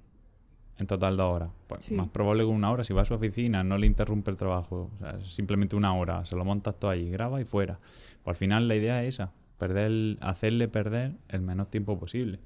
en 0.82 0.88
total 0.88 1.16
dos 1.16 1.34
horas. 1.34 1.50
Pues 1.68 1.92
más 1.92 2.10
probable 2.10 2.44
que 2.44 2.50
una 2.50 2.72
hora, 2.72 2.84
si 2.84 2.92
va 2.92 3.04
a 3.04 3.06
su 3.06 3.14
oficina, 3.14 3.64
no 3.64 3.78
le 3.78 3.86
interrumpe 3.86 4.32
el 4.32 4.38
trabajo, 4.38 4.90
o 4.96 4.98
sea, 5.00 5.24
simplemente 5.24 5.76
una 5.76 5.94
hora, 5.94 6.26
se 6.26 6.36
lo 6.36 6.44
montas 6.44 6.80
todo 6.80 6.90
allí, 6.90 7.10
graba 7.12 7.40
y 7.40 7.46
fuera. 7.46 7.80
Pues 8.24 8.36
al 8.36 8.36
final 8.36 8.68
la 8.68 8.76
idea 8.76 9.04
es 9.04 9.16
esa, 9.16 9.32
perder, 9.60 10.18
hacerle 10.22 10.68
perder 10.68 11.14
el 11.30 11.42
menor 11.42 11.68
tiempo 11.68 12.00
posible. 12.00 12.40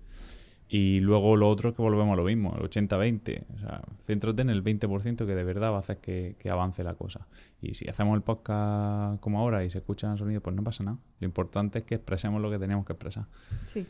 Y 0.68 1.00
luego 1.00 1.38
lo 1.38 1.50
otro 1.50 1.70
es 1.70 1.76
que 1.76 1.82
volvemos 1.82 2.12
a 2.12 2.16
lo 2.18 2.26
mismo, 2.26 2.54
el 2.58 2.70
80-20. 2.70 3.44
O 3.56 3.60
sea, 3.60 3.82
céntrate 4.04 4.42
en 4.42 4.50
el 4.50 4.62
20% 4.62 5.26
que 5.26 5.36
de 5.36 5.44
verdad 5.46 5.72
va 5.72 5.78
a 5.78 5.80
hacer 5.80 6.00
que, 6.00 6.36
avance 6.50 6.84
la 6.84 6.96
cosa. 6.96 7.28
Y 7.62 7.76
si 7.76 7.88
hacemos 7.88 8.18
el 8.18 8.22
podcast 8.22 9.22
como 9.22 9.40
ahora 9.40 9.64
y 9.64 9.70
se 9.70 9.78
escuchan 9.78 10.12
el 10.12 10.18
sonido, 10.18 10.42
pues 10.42 10.56
no 10.58 10.64
pasa 10.64 10.84
nada. 10.84 10.98
Lo 11.22 11.26
importante 11.26 11.80
es 11.80 11.86
que 11.86 11.96
expresemos 11.96 12.42
lo 12.42 12.52
que 12.52 12.60
tenemos 12.60 12.86
que 12.86 12.92
expresar. 12.92 13.28
Sí. 13.68 13.88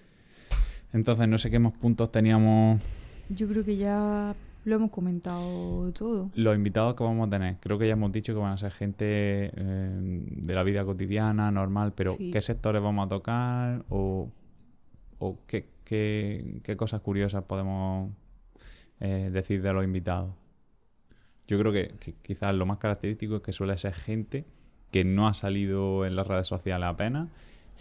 Entonces, 0.94 1.28
no 1.28 1.40
sé 1.40 1.50
qué 1.50 1.58
más 1.58 1.74
puntos 1.74 2.12
teníamos. 2.12 2.80
Yo 3.30 3.48
creo 3.48 3.64
que 3.64 3.78
ya 3.78 4.34
lo 4.66 4.76
hemos 4.76 4.92
comentado 4.92 5.92
todo. 5.94 6.32
Los 6.36 6.56
invitados 6.56 6.96
que 6.96 7.04
vamos 7.04 7.28
a 7.28 7.30
tener, 7.30 7.58
creo 7.60 7.78
que 7.78 7.88
ya 7.88 7.94
hemos 7.94 8.12
dicho 8.12 8.34
que 8.34 8.40
van 8.40 8.54
a 8.54 8.58
ser 8.58 8.72
gente 8.72 9.06
eh, 9.08 9.52
de 9.56 10.54
la 10.54 10.64
vida 10.64 10.86
cotidiana, 10.86 11.52
normal, 11.52 11.94
pero 11.96 12.18
¿qué 12.18 12.42
sectores 12.42 12.82
vamos 12.82 13.06
a 13.06 13.10
tocar? 13.10 13.86
¿O, 13.90 14.30
o 15.20 15.40
qué, 15.48 15.68
qué, 15.86 16.76
cosas 16.78 17.02
curiosas 17.02 17.44
podemos 17.44 18.12
eh, 19.00 19.30
decir 19.32 19.62
de 19.62 19.72
los 19.72 19.84
invitados. 19.84 20.34
Yo 21.48 21.60
creo 21.60 21.72
que, 21.72 21.94
quizás 22.24 22.56
lo 22.56 22.66
más 22.66 22.80
característico 22.80 23.38
es 23.38 23.42
que 23.42 23.52
suele 23.52 23.78
ser 23.78 23.94
gente 23.94 24.46
que 24.92 25.04
no 25.04 25.28
ha 25.28 25.34
salido 25.34 26.06
en 26.06 26.16
las 26.16 26.28
redes 26.28 26.48
sociales 26.48 26.88
apenas, 26.90 27.30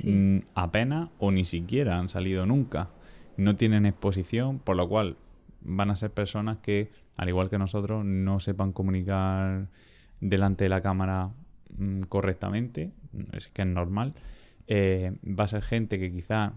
mm, 0.05 0.39
apenas 0.55 1.11
o 1.19 1.31
ni 1.31 1.45
siquiera 1.45 1.99
han 1.99 2.09
salido 2.09 2.45
nunca. 2.47 2.91
No 3.37 3.57
tienen 3.57 3.87
exposición, 3.87 4.59
por 4.59 4.77
lo 4.77 4.89
cual 4.89 5.17
van 5.65 5.91
a 5.91 5.97
ser 5.97 6.13
personas 6.13 6.59
que, 6.59 6.91
al 7.17 7.29
igual 7.29 7.51
que 7.51 7.59
nosotros, 7.59 8.05
no 8.05 8.41
sepan 8.41 8.73
comunicar 8.73 9.69
delante 10.21 10.65
de 10.65 10.71
la 10.71 10.81
cámara 10.81 11.31
mm, 11.77 12.01
correctamente, 12.03 12.93
es 13.33 13.49
que 13.49 13.63
es 13.63 13.69
normal. 13.69 14.15
Eh, 14.67 15.17
va 15.25 15.45
a 15.45 15.49
ser 15.49 15.63
gente 15.63 15.99
que 15.99 16.13
quizá 16.13 16.53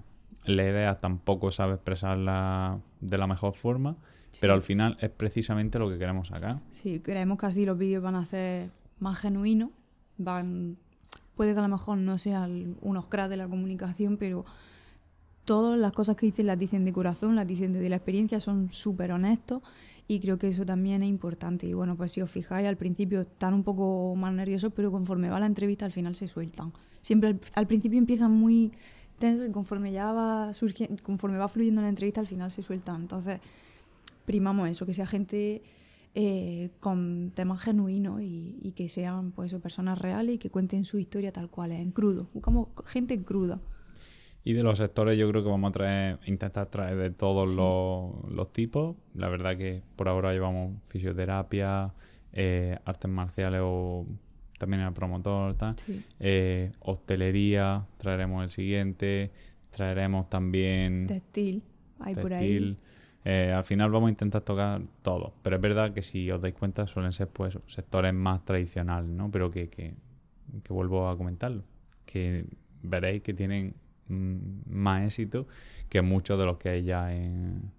la 0.45 0.63
idea 0.63 0.99
tampoco 0.99 1.51
sabe 1.51 1.73
expresarla 1.73 2.79
de 3.01 3.17
la 3.17 3.27
mejor 3.27 3.53
forma, 3.53 3.97
pero 4.39 4.53
al 4.53 4.61
final 4.61 4.97
es 5.01 5.09
precisamente 5.09 5.79
lo 5.79 5.89
que 5.89 5.97
queremos 5.97 6.29
sacar. 6.29 6.59
Sí, 6.71 6.99
creemos 6.99 7.37
que 7.37 7.47
así 7.47 7.65
los 7.65 7.77
vídeos 7.77 8.03
van 8.03 8.15
a 8.15 8.25
ser 8.25 8.69
más 8.99 9.17
genuinos, 9.17 9.71
van 10.17 10.77
puede 11.35 11.53
que 11.53 11.59
a 11.59 11.61
lo 11.61 11.69
mejor 11.69 11.97
no 11.99 12.17
sean 12.17 12.75
unos 12.81 13.07
cracks 13.07 13.29
de 13.29 13.37
la 13.37 13.47
comunicación, 13.47 14.17
pero 14.17 14.43
todas 15.47 15.79
las 15.79 15.93
cosas 15.93 16.17
que 16.17 16.25
dicen 16.25 16.45
las 16.45 16.59
dicen 16.59 16.83
de 16.83 16.91
corazón, 16.91 17.37
las 17.37 17.47
dicen 17.47 17.71
desde 17.71 17.87
la 17.87 17.95
experiencia, 17.95 18.41
son 18.41 18.69
súper 18.69 19.13
honestos 19.13 19.63
y 20.05 20.19
creo 20.19 20.37
que 20.37 20.49
eso 20.49 20.65
también 20.65 21.03
es 21.03 21.09
importante. 21.09 21.65
Y 21.65 21.73
bueno, 21.73 21.95
pues 21.95 22.11
si 22.11 22.21
os 22.21 22.29
fijáis, 22.29 22.67
al 22.67 22.75
principio 22.75 23.21
están 23.21 23.53
un 23.53 23.63
poco 23.63 24.13
más 24.17 24.33
nerviosos, 24.33 24.73
pero 24.75 24.91
conforme 24.91 25.29
va 25.29 25.39
la 25.39 25.45
entrevista 25.45 25.85
al 25.85 25.93
final 25.93 26.15
se 26.15 26.27
sueltan. 26.27 26.73
Siempre 27.01 27.39
al 27.53 27.65
principio 27.65 27.97
empiezan 27.97 28.31
muy 28.31 28.73
tenso 29.19 29.45
y 29.45 29.51
conforme 29.51 29.93
ya 29.93 30.11
va 30.11 30.51
surgiendo, 30.51 31.01
conforme 31.01 31.37
va 31.37 31.47
fluyendo 31.47 31.81
la 31.81 31.89
entrevista, 31.89 32.19
al 32.19 32.27
final 32.27 32.51
se 32.51 32.61
suelta. 32.61 32.93
Entonces, 32.93 33.39
primamos 34.25 34.67
eso, 34.67 34.85
que 34.85 34.93
sea 34.93 35.07
gente 35.07 35.61
eh, 36.13 36.71
con 36.81 37.31
temas 37.33 37.61
genuinos 37.61 38.21
y, 38.21 38.73
que 38.75 38.89
sean 38.89 39.31
pues 39.31 39.53
personas 39.55 39.97
reales 39.97 40.35
y 40.35 40.37
que 40.37 40.49
cuenten 40.49 40.83
su 40.83 40.99
historia 40.99 41.31
tal 41.31 41.49
cual 41.49 41.71
es, 41.71 41.79
en 41.79 41.91
crudo. 41.91 42.27
Buscamos 42.33 42.67
gente 42.85 43.17
cruda. 43.23 43.61
Y 44.47 44.53
de 44.53 44.63
los 44.63 44.77
sectores 44.77 45.17
yo 45.17 45.29
creo 45.29 45.43
que 45.43 45.49
vamos 45.49 45.67
a 45.67 45.71
traer, 45.73 46.19
intentar 46.25 46.67
traer 46.67 46.95
de 46.95 47.09
todos 47.09 47.53
los, 47.53 48.53
tipos. 48.53 48.95
La 49.13 49.27
verdad 49.27 49.57
que 49.57 49.83
por 49.97 50.07
ahora 50.07 50.31
llevamos 50.31 50.81
fisioterapia, 50.85 51.93
eh, 52.31 52.79
artes 52.85 53.11
marciales 53.11 53.59
o 53.61 54.05
también 54.57 54.83
el 54.83 54.93
promotor, 54.93 55.53
tal. 55.55 55.75
Eh, 56.21 56.71
hostelería, 56.79 57.87
traeremos 57.97 58.41
el 58.41 58.49
siguiente, 58.49 59.31
traeremos 59.69 60.29
también... 60.29 61.07
Textil, 61.07 61.61
hay 61.99 62.15
por 62.15 62.33
ahí. 62.33 62.77
Eh, 63.25 63.51
al 63.51 63.65
final 63.65 63.91
vamos 63.91 64.07
a 64.07 64.11
intentar 64.11 64.43
tocar 64.43 64.81
todo, 65.01 65.33
pero 65.41 65.57
es 65.57 65.61
verdad 65.61 65.93
que 65.93 66.03
si 66.03 66.31
os 66.31 66.41
dais 66.41 66.55
cuenta 66.55 66.87
suelen 66.87 67.11
ser 67.11 67.27
pues 67.27 67.59
sectores 67.67 68.13
más 68.13 68.45
tradicionales, 68.45 69.09
¿no? 69.09 69.29
Pero 69.29 69.51
que, 69.51 69.67
que, 69.67 69.93
vuelvo 70.69 71.09
a 71.09 71.17
comentarlo, 71.17 71.65
que 72.05 72.45
veréis 72.81 73.23
que 73.23 73.33
tienen 73.33 73.75
más 74.09 75.03
éxito 75.03 75.47
que 75.89 76.01
muchos 76.01 76.39
de 76.39 76.45
los 76.45 76.57
que 76.57 76.69
hay 76.69 76.83
ya 76.83 77.13
en, 77.13 77.71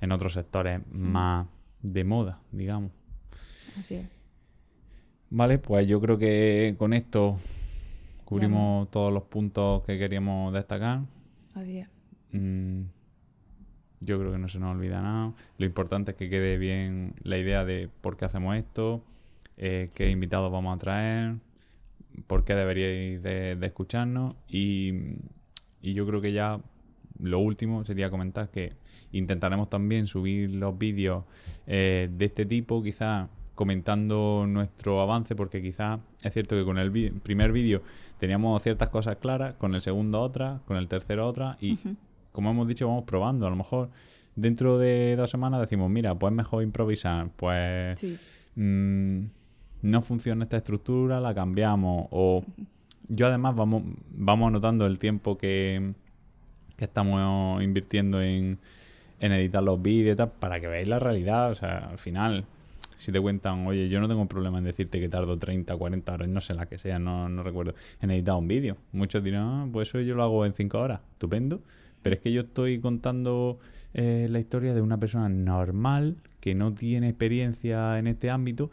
en 0.00 0.12
otros 0.12 0.34
sectores 0.34 0.80
más 0.90 1.46
de 1.82 2.04
moda, 2.04 2.40
digamos. 2.50 2.92
Así 3.78 3.96
es. 3.96 4.06
Vale, 5.30 5.58
pues 5.58 5.86
yo 5.86 6.00
creo 6.00 6.18
que 6.18 6.74
con 6.78 6.92
esto 6.92 7.38
cubrimos 8.24 8.90
todos 8.90 9.12
los 9.12 9.22
puntos 9.24 9.82
que 9.84 9.98
queríamos 9.98 10.52
destacar. 10.52 11.00
Así 11.54 11.78
es. 11.78 11.88
Mm, 12.32 12.82
yo 14.00 14.18
creo 14.18 14.32
que 14.32 14.38
no 14.38 14.48
se 14.48 14.58
nos 14.58 14.74
olvida 14.74 15.00
nada. 15.00 15.32
Lo 15.58 15.66
importante 15.66 16.12
es 16.12 16.16
que 16.16 16.28
quede 16.28 16.58
bien 16.58 17.12
la 17.22 17.38
idea 17.38 17.64
de 17.64 17.88
por 18.00 18.16
qué 18.16 18.24
hacemos 18.24 18.56
esto, 18.56 19.02
eh, 19.56 19.90
qué 19.94 20.10
invitados 20.10 20.50
vamos 20.50 20.74
a 20.74 20.78
traer, 20.78 21.36
por 22.26 22.44
qué 22.44 22.54
deberíais 22.54 23.22
de, 23.22 23.58
escucharnos 23.62 24.34
y, 24.48 25.16
yo 25.82 26.06
creo 26.06 26.20
que 26.20 26.32
ya 26.32 26.60
lo 27.20 27.38
último 27.38 27.84
sería 27.84 28.10
comentar 28.10 28.50
que 28.50 28.72
intentaremos 29.12 29.68
también 29.68 30.06
subir 30.06 30.50
los 30.50 30.76
vídeos 30.76 31.24
eh, 31.66 32.08
de 32.10 32.24
este 32.24 32.46
tipo, 32.46 32.82
quizás 32.82 33.28
comentando 33.54 34.46
nuestro 34.48 35.00
avance, 35.00 35.36
porque 35.36 35.62
quizás 35.62 36.00
es 36.22 36.32
cierto 36.32 36.56
que 36.56 36.64
con 36.64 36.78
el 36.78 37.12
primer 37.22 37.52
vídeo 37.52 37.82
teníamos 38.18 38.62
ciertas 38.62 38.88
cosas 38.88 39.16
claras, 39.16 39.54
con 39.54 39.74
el 39.74 39.82
segundo 39.82 40.20
otras, 40.20 40.62
con 40.62 40.76
el 40.76 40.88
tercero 40.88 41.26
otras, 41.28 41.62
y 41.62 41.78
como 42.32 42.50
hemos 42.50 42.66
dicho, 42.66 42.88
vamos 42.88 43.04
probando. 43.04 43.46
A 43.46 43.50
lo 43.50 43.56
mejor 43.56 43.90
dentro 44.34 44.78
de 44.78 45.16
dos 45.16 45.30
semanas 45.30 45.60
decimos, 45.60 45.90
mira, 45.90 46.14
pues 46.14 46.32
mejor 46.32 46.62
improvisar, 46.62 47.28
pues 47.36 48.02
mm, 48.56 49.24
no 49.82 50.02
funciona 50.02 50.44
esta 50.44 50.56
estructura, 50.56 51.20
la 51.20 51.34
cambiamos, 51.34 52.06
o 52.10 52.42
yo 53.08 53.26
además 53.26 53.54
vamos, 53.56 53.82
vamos 54.10 54.48
anotando 54.48 54.86
el 54.86 54.98
tiempo 54.98 55.38
que, 55.38 55.92
que 56.76 56.84
estamos 56.84 57.62
invirtiendo 57.62 58.22
en, 58.22 58.58
en 59.20 59.32
editar 59.32 59.62
los 59.62 59.80
vídeos 59.80 60.14
y 60.14 60.16
tal, 60.16 60.32
para 60.32 60.60
que 60.60 60.68
veáis 60.68 60.88
la 60.88 60.98
realidad, 60.98 61.50
o 61.50 61.54
sea, 61.54 61.78
al 61.90 61.98
final 61.98 62.44
si 63.02 63.10
te 63.10 63.20
cuentan, 63.20 63.66
oye, 63.66 63.88
yo 63.88 64.00
no 64.00 64.06
tengo 64.06 64.24
problema 64.26 64.58
en 64.58 64.64
decirte 64.64 65.00
que 65.00 65.08
tardo 65.08 65.36
30, 65.36 65.76
40 65.76 66.14
horas, 66.14 66.28
no 66.28 66.40
sé 66.40 66.54
la 66.54 66.66
que 66.66 66.78
sea, 66.78 67.00
no, 67.00 67.28
no 67.28 67.42
recuerdo, 67.42 67.74
en 68.00 68.12
editar 68.12 68.36
un 68.36 68.46
vídeo. 68.46 68.76
Muchos 68.92 69.24
dirán, 69.24 69.42
ah, 69.42 69.68
pues 69.72 69.88
eso 69.88 70.00
yo 70.00 70.14
lo 70.14 70.22
hago 70.22 70.46
en 70.46 70.52
5 70.52 70.78
horas, 70.78 71.00
estupendo. 71.14 71.60
Pero 72.02 72.14
es 72.14 72.22
que 72.22 72.32
yo 72.32 72.42
estoy 72.42 72.78
contando 72.78 73.58
eh, 73.94 74.28
la 74.30 74.38
historia 74.38 74.72
de 74.72 74.82
una 74.82 74.98
persona 74.98 75.28
normal 75.28 76.16
que 76.38 76.54
no 76.54 76.74
tiene 76.74 77.08
experiencia 77.08 77.98
en 77.98 78.06
este 78.06 78.30
ámbito 78.30 78.70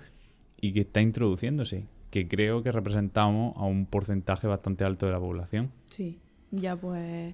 y 0.61 0.73
que 0.73 0.81
está 0.81 1.01
introduciéndose, 1.01 1.85
que 2.09 2.27
creo 2.27 2.63
que 2.63 2.71
representamos 2.71 3.55
a 3.57 3.65
un 3.65 3.85
porcentaje 3.85 4.47
bastante 4.47 4.83
alto 4.83 5.05
de 5.05 5.11
la 5.11 5.19
población. 5.19 5.71
Sí, 5.89 6.19
ya 6.51 6.75
pues 6.75 7.33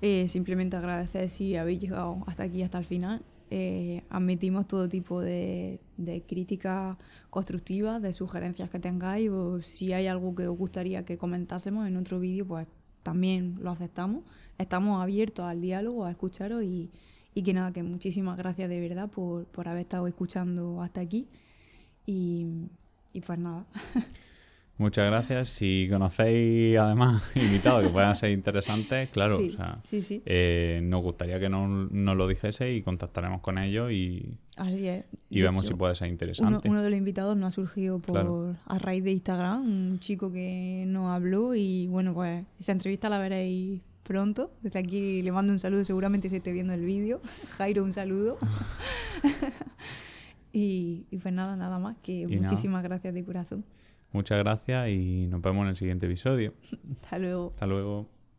eh, 0.00 0.28
simplemente 0.28 0.76
agradecer 0.76 1.28
si 1.28 1.56
habéis 1.56 1.80
llegado 1.80 2.22
hasta 2.26 2.44
aquí, 2.44 2.62
hasta 2.62 2.78
el 2.78 2.84
final. 2.84 3.22
Eh, 3.50 4.02
admitimos 4.10 4.68
todo 4.68 4.88
tipo 4.88 5.20
de, 5.20 5.80
de 5.96 6.22
críticas 6.22 6.96
constructivas, 7.30 8.02
de 8.02 8.12
sugerencias 8.12 8.68
que 8.68 8.78
tengáis 8.78 9.30
o 9.30 9.62
si 9.62 9.92
hay 9.92 10.06
algo 10.06 10.34
que 10.34 10.46
os 10.46 10.56
gustaría 10.56 11.04
que 11.04 11.16
comentásemos 11.16 11.86
en 11.86 11.96
otro 11.96 12.20
vídeo, 12.20 12.46
pues 12.46 12.66
también 13.02 13.56
lo 13.60 13.70
aceptamos. 13.70 14.24
Estamos 14.58 15.02
abiertos 15.02 15.46
al 15.46 15.60
diálogo, 15.60 16.04
a 16.04 16.10
escucharos 16.10 16.62
y, 16.62 16.90
y 17.34 17.42
que 17.42 17.54
nada, 17.54 17.72
que 17.72 17.82
muchísimas 17.82 18.36
gracias 18.36 18.68
de 18.68 18.80
verdad 18.80 19.10
por, 19.10 19.46
por 19.46 19.68
haber 19.68 19.82
estado 19.82 20.06
escuchando 20.06 20.82
hasta 20.82 21.00
aquí 21.00 21.28
y, 22.06 22.46
y 23.18 23.20
pues 23.20 23.38
nada. 23.38 23.64
Muchas 24.78 25.06
gracias. 25.10 25.48
Si 25.48 25.88
conocéis 25.90 26.78
además 26.78 27.22
invitados 27.34 27.84
que 27.84 27.90
puedan 27.90 28.14
ser 28.14 28.30
interesantes, 28.30 29.08
claro, 29.10 29.36
Sí, 29.38 29.48
o 29.48 29.56
sea, 29.56 29.78
sí, 29.82 30.02
sí. 30.02 30.22
eh, 30.24 30.80
nos 30.84 31.02
gustaría 31.02 31.40
que 31.40 31.48
nos, 31.48 31.90
nos 31.90 32.16
lo 32.16 32.28
dijese 32.28 32.72
y 32.72 32.82
contactaremos 32.82 33.40
con 33.40 33.58
ellos 33.58 33.90
y, 33.90 34.36
Así 34.56 34.86
es. 34.86 35.04
y 35.30 35.42
vemos 35.42 35.64
hecho, 35.64 35.72
si 35.72 35.78
puede 35.78 35.96
ser 35.96 36.06
Uno, 36.06 36.12
interesante. 36.12 36.68
uno 36.68 36.80
de 36.82 36.90
los 36.90 36.96
invitados 36.96 37.36
nos 37.36 37.48
ha 37.48 37.50
surgido 37.50 37.98
por, 37.98 38.12
Claro. 38.14 38.54
a 38.66 38.78
raíz 38.78 39.02
de 39.02 39.10
Instagram, 39.10 39.62
un 39.64 39.98
chico 39.98 40.30
que 40.30 40.84
nos 40.86 41.10
habló 41.10 41.56
y 41.56 41.88
bueno, 41.88 42.14
pues 42.14 42.44
esa 42.60 42.70
entrevista 42.70 43.08
la 43.08 43.18
veréis 43.18 43.80
pronto. 44.04 44.52
Desde 44.62 44.78
aquí 44.78 45.22
le 45.22 45.32
mando 45.32 45.52
un 45.52 45.58
saludo, 45.58 45.82
seguramente 45.82 46.28
se 46.28 46.36
esté 46.36 46.52
viendo 46.52 46.72
el 46.72 46.84
vídeo. 46.84 47.20
Jairo, 47.58 47.82
un 47.82 47.92
saludo. 47.92 48.38
y, 50.52 51.04
y 51.10 51.16
pues 51.18 51.32
nada, 51.34 51.56
nada 51.56 51.78
más, 51.78 51.96
que 52.02 52.12
Y 52.20 52.26
nada. 52.26 52.42
muchísimas 52.42 52.82
gracias 52.82 53.14
de 53.14 53.24
corazón. 53.24 53.64
Muchas 54.12 54.38
gracias 54.38 54.88
y 54.88 55.26
nos 55.28 55.42
vemos 55.42 55.62
en 55.64 55.68
el 55.68 55.76
siguiente 55.76 56.06
episodio. 56.06 56.54
Hasta 57.02 57.18
luego. 57.18 57.50
Hasta 57.50 57.66
luego. 57.66 58.08